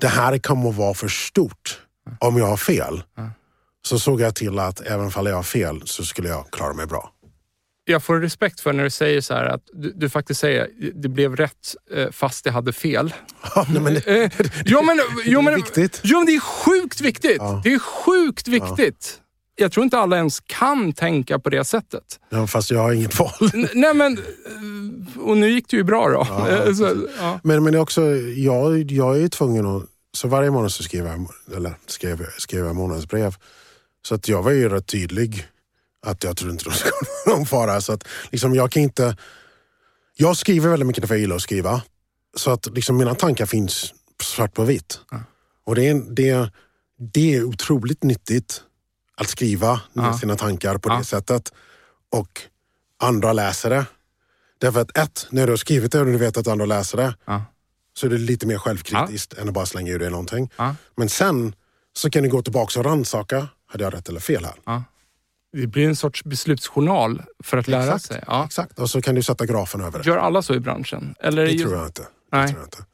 [0.00, 1.80] det här kommer att vara för stort
[2.18, 3.02] om jag har fel.
[3.86, 6.86] Så såg jag till att även om jag har fel så skulle jag klara mig
[6.86, 7.13] bra.
[7.86, 11.08] Jag får respekt för när du säger så här att du, du faktiskt säger det
[11.08, 13.14] blev rätt eh, fast jag hade fel.
[13.54, 14.30] Ja, men, Eh,
[14.64, 16.00] jo, men, jo, men, viktigt.
[16.04, 17.36] Jo, men det är sjukt viktigt.
[17.38, 17.60] Ja.
[17.64, 19.20] Det är sjukt viktigt.
[19.56, 22.20] Jag tror inte alla ens kan tänka på det sättet.
[22.30, 23.30] ja, fast jag har inget val.
[23.74, 24.18] Nej, men...
[24.18, 26.20] eh, Och nu gick det ju bra då.
[26.50, 27.40] Eh, så, ja.
[27.42, 28.02] Men, men det är också,
[28.36, 29.82] jag, jag är ju tvungen att...
[30.12, 33.34] Så varje månad så skriver jag, eller skriver, skriver jag månadsbrev.
[34.06, 35.46] Så att jag var ju rätt tydlig
[36.04, 36.92] att jag tror inte det skulle
[37.26, 37.80] vara någon fara.
[37.80, 39.16] Så att liksom jag kan inte...
[40.16, 41.82] Jag skriver väldigt mycket för jag gillar att skriva.
[42.36, 45.00] Så att liksom mina tankar finns svart på vitt.
[45.66, 46.50] Och det är, det,
[47.12, 48.62] det är otroligt nyttigt
[49.16, 50.18] att skriva Ja.
[50.18, 51.52] sina tankar på det sättet.
[52.12, 52.40] Och
[53.02, 53.86] andra läser det.
[54.58, 57.14] Därför att ett, när du har skrivit det och du vet att andra läser det
[57.96, 60.50] så är det lite mer självkritiskt än att bara slänga ur dig någonting.
[60.96, 61.54] Men sen
[61.96, 63.48] så kan du gå tillbaka och rannsaka.
[63.66, 64.54] hade jag rätt eller fel här?
[65.56, 68.04] Det blir en sorts beslutsjournal för att lära Exakt.
[68.04, 68.24] sig.
[68.26, 68.44] Ja.
[68.44, 70.08] Exakt, och så kan du sätta grafen över det.
[70.08, 71.14] Gör alla så i branschen?
[71.20, 72.02] Eller Det just- tror jag inte.
[72.02, 72.48] Det Nej.
[72.48, 72.84] tror jag inte.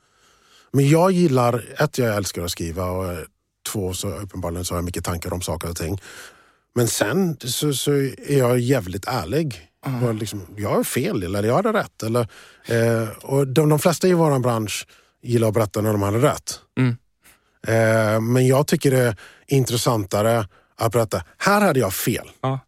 [0.72, 3.18] Men jag gillar, ett, jag älskar att skriva och eh,
[3.72, 6.00] två, så uppenbarligen så har jag mycket tankar om saker och ting.
[6.74, 9.66] Men sen så, så är jag jävligt ärlig.
[10.02, 12.02] Och liksom, jag har fel eller jag hade rätt.
[12.02, 12.28] Eller,
[12.66, 14.86] eh, och de, de flesta i vår bransch
[15.22, 16.61] gillar att berätta när de hade rätt.
[16.78, 16.96] Mm.
[17.66, 20.48] Eh, men jag tycker det är intressantare
[20.81, 22.31] att berätta, här hade jag fel.
[22.41, 22.61] Ja.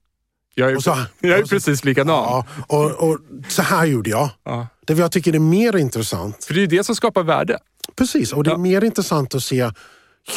[0.54, 2.14] Jag är, Och så- jag är precis likadan.
[2.16, 4.30] Ja, och, och så här gjorde jag.
[4.44, 4.66] Ja.
[4.86, 7.58] Det jag tycker är mer intressant För det är ju det som skapar värde.
[7.96, 8.58] Precis, och det är Ja.
[8.58, 9.70] mer intressant att se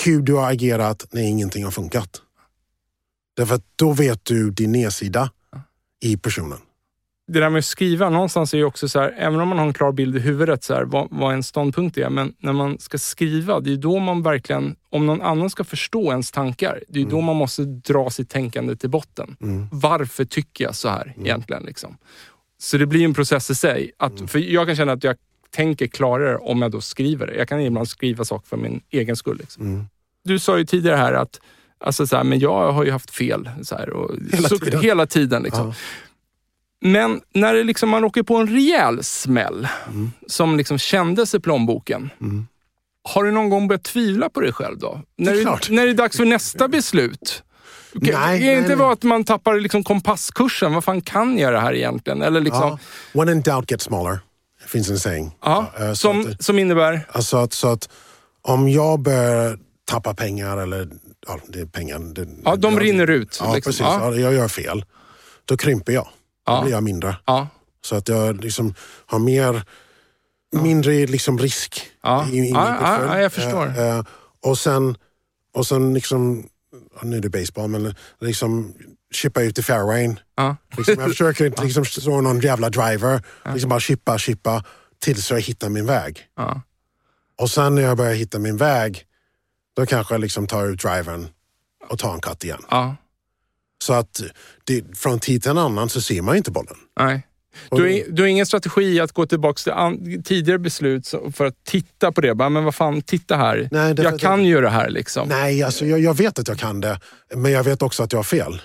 [0.06, 2.22] hur du har agerat när ingenting har funkat.
[3.38, 5.32] Därför att då vet du din nedsida
[6.04, 6.58] i personen.
[7.28, 9.66] Det där med att skriva, någonstans är ju också så här, även om man har
[9.66, 12.80] en klar bild i huvudet så här, vad, vad en ståndpunkt är, men när man
[12.80, 17.00] ska skriva, det är då man verkligen, om någon annan ska förstå ens tankar, det
[17.00, 19.38] är ju då man måste dra sitt tänkande till botten.
[19.72, 21.64] Varför tycker jag så här egentligen?
[21.64, 21.98] Liksom?
[22.58, 23.92] Så det blir en process i sig.
[23.98, 25.16] Att, För jag kan känna att jag
[25.56, 27.36] tänker klarare om jag då skriver det.
[27.36, 29.38] Jag kan ibland skriva saker för min egen skull.
[29.38, 29.88] Liksom.
[30.24, 31.40] Du sa ju tidigare här att
[31.78, 33.50] Alltså så här, men jag har ju haft fel.
[33.64, 34.82] Så här, och Hela så, tiden.
[34.82, 35.68] Hela tiden liksom.
[35.68, 35.74] Ja.
[36.86, 39.68] Men när det liksom, man åker på en rejäl smäll
[40.28, 42.10] som liksom kändes i plånboken.
[43.04, 45.02] Har du någon gång börjat tvivla på dig själv då?
[45.18, 45.70] När är det, klart.
[45.70, 47.44] när det är dags för nästa beslut?
[47.94, 48.78] Nej, är det inte nej.
[48.78, 50.74] bara att man tappar liksom kompasskursen?
[50.74, 52.22] Vad fan kan jag det här egentligen?
[52.22, 52.62] Eller liksom,
[53.14, 53.20] Ja.
[53.22, 54.20] When in doubt get smaller.
[54.68, 55.32] Finns en saying.
[55.42, 57.02] ja, så som, att- som innebär...
[57.12, 57.90] Alltså att, så att
[58.42, 60.90] om jag börjar tappa pengar eller
[61.28, 62.00] ja, det är pengar.
[62.00, 63.40] Det, Ja, de jag, rinner ut.
[63.44, 63.70] Ja, liksom.
[63.70, 63.80] precis.
[63.82, 64.16] Ja.
[64.16, 64.86] Jag gör fel.
[65.46, 66.08] Då krymper jag.
[66.46, 66.62] Ja.
[66.62, 67.18] Blir jag mindre.
[67.26, 67.48] ja,
[67.86, 68.74] Så att jag liksom
[69.06, 69.64] har mer,
[70.54, 72.28] mindre liksom risk Ja.
[72.28, 73.06] i, i min portfölj.
[73.08, 73.68] ja, jag förstår.
[73.68, 74.04] Eh, eh,
[74.46, 74.98] och sen,
[75.54, 76.48] och sen liksom,
[77.02, 78.74] nu är det baseball, men liksom
[79.14, 80.20] chippa ut i fairwayn.
[80.78, 83.22] Liksom, jag försöker inte liksom slå någon jävla driver.
[83.54, 84.64] Liksom bara chippa, chippa
[85.00, 86.20] tills jag hittar min väg.
[87.42, 89.04] Och sen när jag börjar hitta min väg,
[89.76, 91.28] då kanske jag liksom tar ut drivern
[91.90, 92.62] och tar en cut igen.
[93.86, 94.22] Så att
[94.64, 96.76] det, från tid till en annan så ser man inte bollen.
[97.00, 97.28] Nej.
[97.72, 101.64] Du har, du har ingen strategi att gå tillbaka till an, tidigare beslut för att
[101.66, 102.36] titta på det?
[102.36, 103.68] Bara, men vad fan, titta här.
[103.72, 105.28] Nej, jag kan jag- ju det här liksom.
[105.30, 107.00] Nej, alltså jag, jag vet att jag kan det,
[107.36, 108.62] men jag vet också att jag har fel.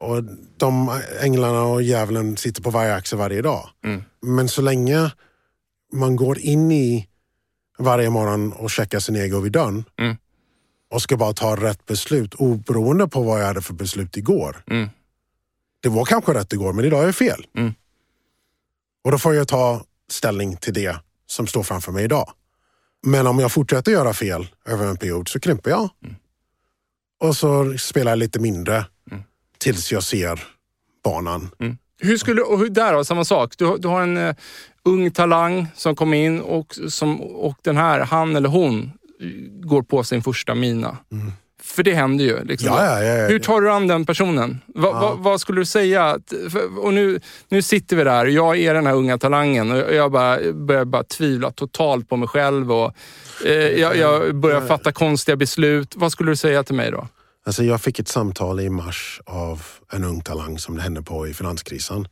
[0.00, 0.24] Och
[0.56, 3.68] de änglarna och djävulen sitter på varje axel varje dag.
[4.22, 5.10] Men så länge
[5.92, 7.08] man går in i
[7.78, 10.16] varje morgon och checkar sin ego vid dörren Mm.
[10.90, 14.56] Och ska bara ta rätt beslut oberoende på vad jag hade för beslut igår.
[14.70, 14.88] Mm.
[15.80, 17.46] Det var kanske rätt igår, men idag är jag fel.
[17.56, 17.74] Mm.
[19.04, 22.32] Och då får jag ta ställning till det som står framför mig idag.
[23.06, 25.88] Men om jag fortsätter göra fel över en period så krymper jag.
[27.20, 28.84] Och så spelar jag lite mindre
[29.58, 30.44] tills jag ser
[31.04, 31.50] banan.
[32.00, 33.54] Hur skulle, och hur, där då, samma sak.
[33.58, 34.34] Du, har- du har en eh,
[34.82, 38.92] ung talang som kom in och, som, och den här, han eller hon,
[39.50, 40.96] går på sin första mina.
[41.62, 42.44] För det händer ju.
[42.44, 42.68] Liksom.
[42.68, 43.28] Ja, ja, ja.
[43.28, 44.60] Hur tar du an den personen?
[44.66, 46.18] Va, va, vad skulle du säga?
[46.82, 50.52] Och nu, nu sitter vi där, jag är den här unga talangen och jag bara,
[50.52, 52.72] börjar bara tvivla totalt på mig själv.
[52.72, 52.92] Och,
[53.44, 55.94] eh, jag, jag börjar fatta konstiga beslut.
[55.96, 57.08] Vad skulle du säga till mig då?
[57.46, 59.62] Alltså jag fick ett samtal i mars av
[59.92, 62.08] en ung talang som det hände på i finanskrisen.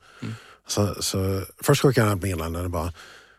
[0.66, 2.92] Så, så först skickade han ett meddelande bara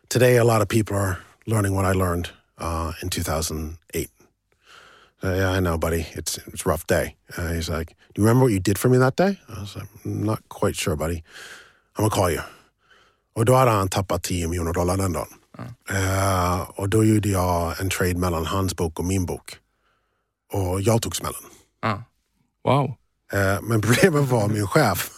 [0.07, 2.27] Today a lot of people are learning what I learned
[2.57, 4.09] uh, in 2008.
[5.23, 7.15] Uh, yeah, I know buddy, it's, it's a rough day.
[7.37, 9.39] Uh, he's like, do you remember what you did for me that day?
[9.49, 11.23] I was like, not quite sure buddy.
[11.97, 12.41] I'm gonna call you.
[13.35, 15.27] Och då hade han tappat 10 miljoner dollar den dagen.
[15.89, 19.57] Eh, och då gjorde jag en trade mellan hans bok och min bok.
[20.53, 21.41] Och jag tog smällen.
[21.81, 22.03] Ja.
[22.63, 22.95] Wow.
[23.33, 25.09] Eh, Men problemet var min chef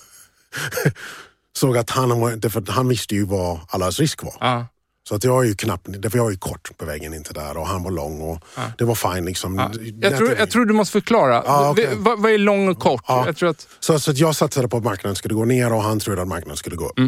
[1.53, 4.35] såg att han, var, därför att han visste ju vad allas risk var.
[4.39, 4.67] Ja.
[5.07, 7.33] Så att jag är ju knappt, därför jag är ju kort på vägen in till
[7.33, 8.39] där och han var lång och
[8.77, 9.71] det var fine liksom.
[10.01, 11.43] Jag, tror, jag tror du måste förklara.
[11.45, 11.73] Ja.
[11.77, 13.03] V- vad, vad är lång och kort?
[13.07, 13.25] Ja.
[13.25, 15.83] Jag tror att, Så, så att jag satsade på att marknaden skulle gå ner och
[15.83, 16.99] han trodde att marknaden skulle gå upp.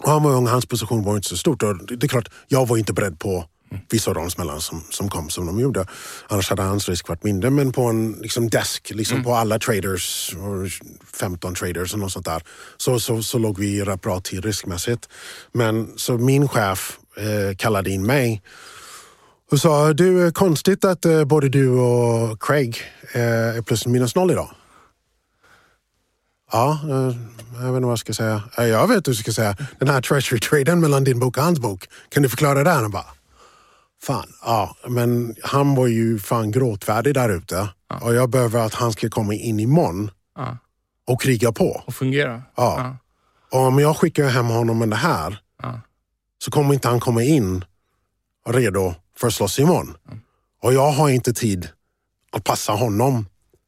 [0.00, 1.62] Och han var ung, hans position var inte så stort.
[1.62, 3.44] Och det är klart, jag var inte beredd på
[3.90, 5.86] vissa av de smällarna som, som kom som de gjorde.
[6.28, 7.50] Annars hade hans risk varit mindre.
[7.50, 10.68] Men på en liksom desk, liksom på alla traders, och
[11.12, 12.42] 15 traders och något sånt där,
[12.76, 15.08] så, så, så låg vi rätt bra till riskmässigt.
[15.52, 18.42] Men så min chef eh, kallade in mig
[19.50, 22.78] och sa, du, är konstigt att eh, både du och Craig
[23.12, 23.22] eh,
[23.56, 24.50] är plus minus noll idag.
[26.52, 27.16] Ja, eh,
[27.62, 28.42] jag vet inte vad jag ska säga.
[28.58, 29.56] Eh, Jag vet vad jag ska säga.
[29.78, 31.88] Den här treasury-traden mellan din bok och hans bok.
[32.08, 32.84] Kan du förklara den?
[32.84, 33.06] Och bara,
[34.02, 37.68] fan, ja, men han var ju fan gråtfärdig där ute.
[38.02, 40.56] och jag behöver att han ska komma in imorgon Ja.
[41.06, 41.82] och kriga på.
[41.86, 42.42] Och fungera.
[42.56, 42.96] Ja.
[43.52, 45.80] Och om jag skickar hem honom med det här Ja.
[46.38, 47.64] så kommer inte han komma in
[48.48, 49.96] redo för att slåss imorgon.
[50.62, 51.68] Och jag har inte tid
[52.32, 53.26] att passa honom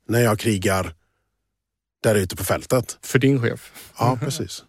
[0.09, 0.95] när jag krigar
[2.03, 2.99] där ute på fältet.
[3.03, 3.73] För din chef.
[3.99, 4.65] Ja, precis.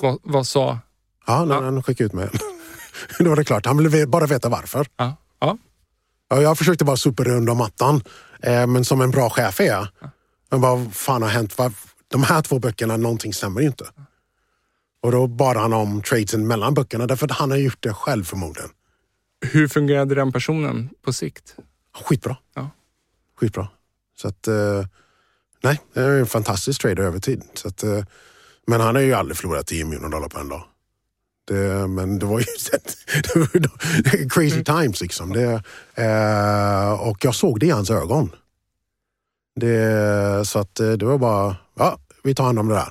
[0.00, 0.78] Vad, vad sa...
[1.26, 1.60] Ja, Ja.
[1.62, 2.28] han skickade ut mig.
[3.18, 3.66] Då var det klart.
[3.66, 4.86] Han ville bara veta varför.
[4.96, 5.16] Ja.
[5.40, 5.58] Ja.
[6.28, 8.02] Ja, jag försökte bara sopa under mattan.
[8.42, 9.88] Eh, men som en bra chef är jag.
[10.50, 11.56] Men vad fan har hänt?
[12.08, 13.84] De här två böckerna, någonting stämmer ju inte.
[15.02, 18.24] Och då bad han om tradesen mellan böckerna därför att han har gjort det själv
[18.24, 18.70] förmodligen.
[19.46, 21.56] Hur fungerade den personen på sikt?
[22.04, 22.36] Skitbra.
[22.54, 22.70] Ja.
[23.40, 23.68] Skitbra.
[24.16, 24.86] Så att, eh,
[25.62, 27.42] nej, det är en fantastisk trader över tid.
[27.54, 28.04] Så att, eh,
[28.66, 30.64] men han har ju aldrig förlorat 10 miljoner dollar på en dag.
[31.44, 32.44] Det, men det var ju
[33.34, 35.32] det var crazy times liksom.
[35.32, 35.62] Det,
[35.94, 38.30] eh, och jag såg det i hans ögon.
[39.60, 42.88] Det, så att eh, det var bara, ja, vi tar hand om det där.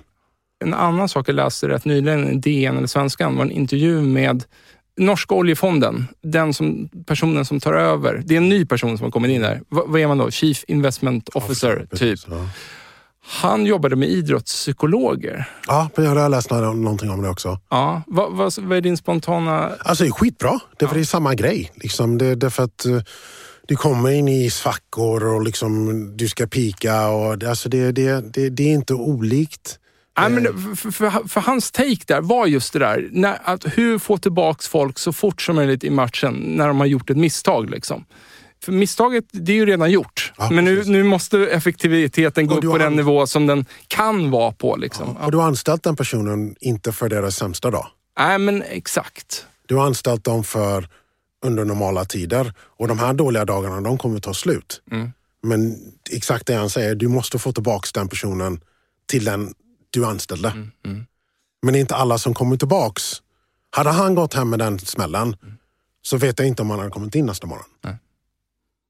[0.64, 4.44] En annan sak jag läste rätt nyligen i DN eller Svenskan var en intervju med
[4.98, 6.08] Norska oljefonden.
[6.22, 8.22] Den som, personen som tar över.
[8.26, 9.62] Det är en ny person som har kommit in där.
[9.70, 10.32] Va, vad är man då?
[10.32, 12.20] Chief Investment Officer, typ.
[12.28, 12.50] Ja,
[13.26, 15.50] Han jobbade med idrottspsykologer.
[15.68, 17.60] ja jag har läst nå- någonting om det också.
[17.70, 19.72] Ja, vad, vad, vad är din spontana...
[19.80, 20.60] Alltså det är skitbra.
[20.78, 21.72] Det är, för det är samma grej.
[21.76, 23.00] Liksom, det, det är för att eh,
[23.68, 27.08] du kommer in i svackor och liksom, du ska pika.
[27.08, 29.78] Och, alltså det, det, det, det är inte olikt.
[30.20, 33.66] Nej, men det- för, för, för hans take där var just det där, när, att
[33.78, 37.18] hur få tillbaks folk så fort som möjligt i matchen när de har gjort ett
[37.18, 37.70] misstag.
[37.70, 38.06] Liksom.
[38.64, 40.34] För misstaget, det är ju redan gjort.
[40.38, 44.52] Ja, men nu, nu måste effektiviteten gå upp på den nivå som den kan vara
[44.52, 44.76] på.
[44.76, 45.16] Liksom.
[45.20, 45.26] Ja.
[45.26, 47.88] Och du har anställt den personen inte för deras sämsta dag.
[48.20, 49.46] Nej, men exakt.
[49.66, 50.88] Du har anställt dem för
[51.46, 52.54] under normala tider.
[52.60, 54.82] Och de här dåliga dagarna, de kommer ta slut.
[54.92, 55.12] Mm.
[55.44, 55.78] Men
[56.12, 58.62] exakt det han säger, du måste få tillbaka den personen
[59.06, 59.54] till den
[59.90, 60.50] du anställde.
[60.86, 61.06] mm.
[61.62, 63.22] Men det är inte alla som kommer tillbaks.
[63.70, 65.36] Hade han gått hem med den smällen
[66.02, 67.66] så vet jag inte om han hade kommit in nästa morgon.
[67.82, 67.96] Nej.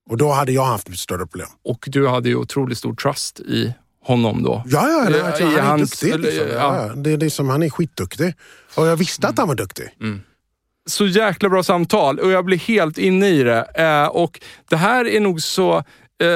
[0.09, 1.47] Och då hade jag haft ett större problem.
[1.65, 3.73] Och du hade ju otroligt stor trust i
[4.03, 4.63] honom då.
[4.65, 6.19] Ja, ja, det, Ja, alltså, i han är hans- duktig.
[6.19, 6.47] Liksom.
[6.47, 6.87] Ja.
[6.87, 6.93] ja.
[6.95, 8.33] Det är liksom, han är skitduktig.
[8.75, 9.85] Och jag visste att han var duktig.
[10.89, 13.65] Så jäkla bra samtal och jag blir helt inne i det.
[13.75, 15.83] Eh, och det här är nog så...
[16.23, 16.27] Eh,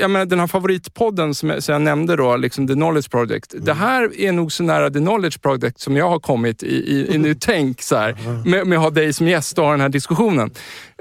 [0.00, 3.54] jag menar, den här favoritpodden som jag, som jag nämnde, då, liksom The Knowledge Project.
[3.58, 7.14] Det här är nog så nära The Knowledge Project som jag har kommit i, i,
[7.14, 8.16] i nu tänk så här,
[8.48, 10.50] med, med att ha dig som gäst och ha den här diskussionen.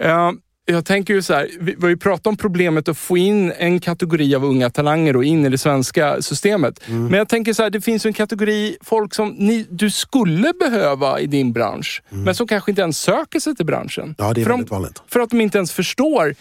[0.01, 0.31] Eh,
[0.65, 3.79] jag tänker ju så här, vi, har ju pratat om problemet att få in en
[3.79, 6.81] kategori av unga talanger då in i det svenska systemet.
[6.87, 10.53] Men jag tänker så här, det finns ju en kategori folk som ni, du skulle
[10.59, 14.15] behöva i din bransch, men som kanske inte ens söker sig till branschen.
[14.17, 15.01] Ja, det är för, väldigt de, vanligt.
[15.07, 16.35] för att de inte ens förstår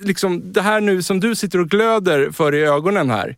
[0.00, 3.36] liksom, det här nu som du sitter och glöder för i ögonen här.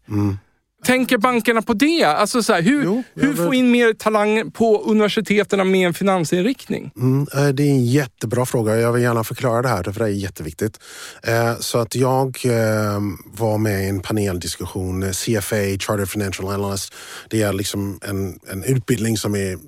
[0.84, 2.04] Tänker bankerna på det?
[2.04, 3.36] Alltså så här, hur Jo, hur vet.
[3.36, 6.90] få in mer talang på universiteten med en finansinriktning?
[6.96, 8.76] Mm, eh, det är en jättebra fråga.
[8.76, 10.78] Jag vill gärna förklara det här, för det är jätteviktigt.
[11.22, 16.94] Eh, Så att jag eh, var med i en paneldiskussion, CFA, Chartered Financial Analyst.
[17.30, 19.58] Det är liksom en, en utbildning som är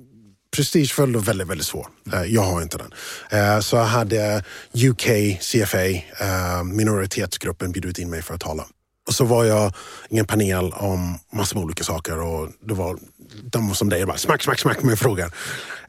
[0.55, 1.87] prestigefull och väldigt, väldigt svår.
[2.27, 3.61] Jag har inte den.
[3.63, 4.43] Så jag hade
[4.75, 5.07] UK
[5.41, 8.65] CFA, minoritetsgruppen, bjudit in mig för att tala.
[9.13, 9.73] Och så var jag
[10.09, 12.97] i en panel om massor med olika saker och det var
[13.43, 15.31] de var som dig, bara smack, smack, smack med frågor.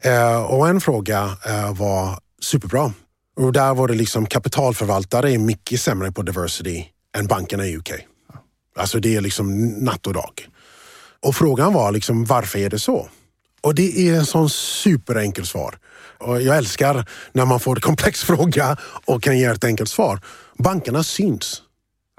[0.01, 2.93] Eh, och en fråga eh, var superbra.
[3.35, 6.83] Och där var det liksom kapitalförvaltare är mycket sämre på diversity
[7.17, 7.91] än bankerna i UK.
[8.77, 10.47] Alltså det är liksom natt och dag.
[11.21, 13.07] Och frågan var liksom varför är det så?
[13.61, 15.77] Och det är en sån superenkel svar.
[16.17, 20.19] Och jag älskar när man får en komplex fråga och kan ge ett enkelt svar.
[20.57, 21.61] Bankerna syns.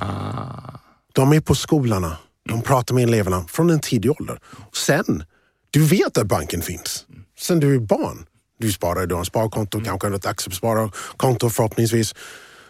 [0.02, 0.85] Ah.
[1.16, 2.16] De är på skolorna.
[2.48, 4.38] De pratar med eleverna från en tidig ålder.
[4.74, 5.24] Sen,
[5.70, 7.06] du vet att banken finns.
[7.38, 8.26] Sen du är barn.
[8.58, 12.14] Du sparar, du har en sparkonto, kanske ett aktiesparkonto förhoppningsvis.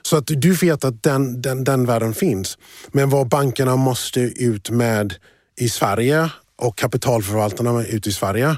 [0.02, 2.58] Så att du vet att den, den, den världen finns.
[2.88, 5.14] Men vad bankerna måste ut med
[5.56, 8.56] i Sverige och kapitalförvaltarna ute i Sverige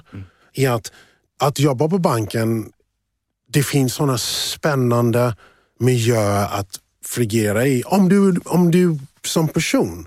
[0.55, 0.93] är att,
[1.41, 2.72] att jobba på banken,
[3.53, 5.36] det finns sådana spännande
[5.80, 7.82] miljöer att frigera i.
[7.86, 10.07] Om du, om du som person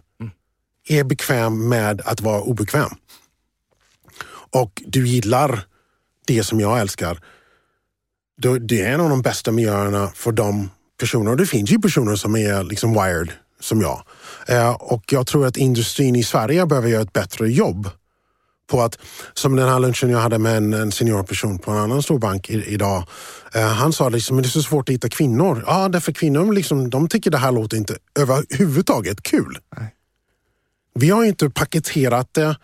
[0.87, 2.89] är bekväm med att vara obekväm
[4.51, 5.65] och du gillar
[6.27, 7.19] det som jag älskar,
[8.59, 11.31] det är en av de bästa miljöerna för de personerna.
[11.31, 14.03] Och det finns ju personer som är liksom wired som jag.
[14.47, 17.89] Eh, och jag tror att industrin i Sverige behöver göra ett bättre jobb
[18.71, 18.97] på att,
[19.33, 22.49] som den här lunchen jag hade med en, en seniorperson på en annan stor bank
[22.49, 23.03] i, idag.
[23.53, 25.63] Eh, han sa liksom, det är så svårt att hitta kvinnor.
[25.67, 29.57] Ja, därför kvinnor liksom, de tycker det här låter inte överhuvudtaget kul.
[29.77, 29.95] Nej.
[30.93, 32.55] Vi har inte paketerat det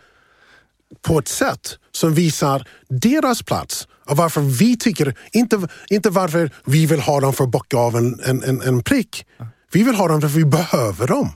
[1.02, 6.86] på ett sätt som visar deras plats och varför vi tycker, inte, inte varför vi
[6.86, 9.26] vill ha dem för att bocka av en, en, en, prick.
[9.72, 11.32] Vi vill ha dem för att vi behöver dem.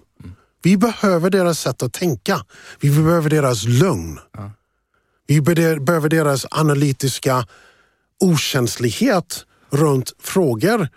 [0.63, 2.45] Vi behöver deras sätt att tänka.
[2.81, 4.19] Vi behöver deras lugn.
[5.33, 7.47] Vi behöver deras analytiska
[8.21, 10.89] okänslighet runt frågor.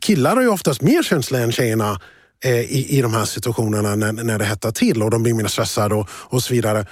[0.00, 2.00] Killar är ju oftast mer känsliga än tjejerna
[2.44, 5.46] eh, i, i de här situationerna när, när det hettar till och de blir mer
[5.46, 6.86] stressade och, och så vidare.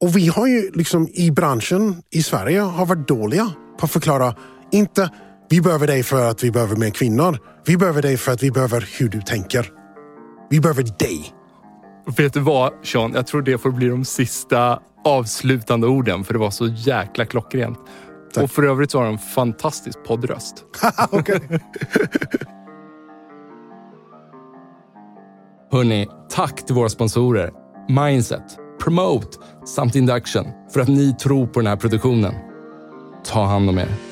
[0.00, 4.34] Och vi har ju liksom i branschen i Sverige har varit dåliga på att förklara,
[4.72, 5.10] inte
[5.50, 7.38] vi behöver dig för att vi behöver mer kvinnor.
[7.66, 9.70] Vi behöver dig för att vi behöver hur du tänker.
[10.50, 11.34] Vi behöver dig.
[12.16, 13.12] Vet du vad Sean?
[13.14, 17.78] Jag tror det får bli de sista avslutande orden för det var så jäkla klockrent.
[18.34, 18.44] Tack.
[18.44, 20.64] Och för övrigt så har du en fantastisk poddröst.
[25.72, 27.50] Hörni, tack till våra sponsorer
[27.88, 32.34] Mindset, Promote samt Induction för att ni tror på den här produktionen.
[33.24, 34.07] Ta hand om er.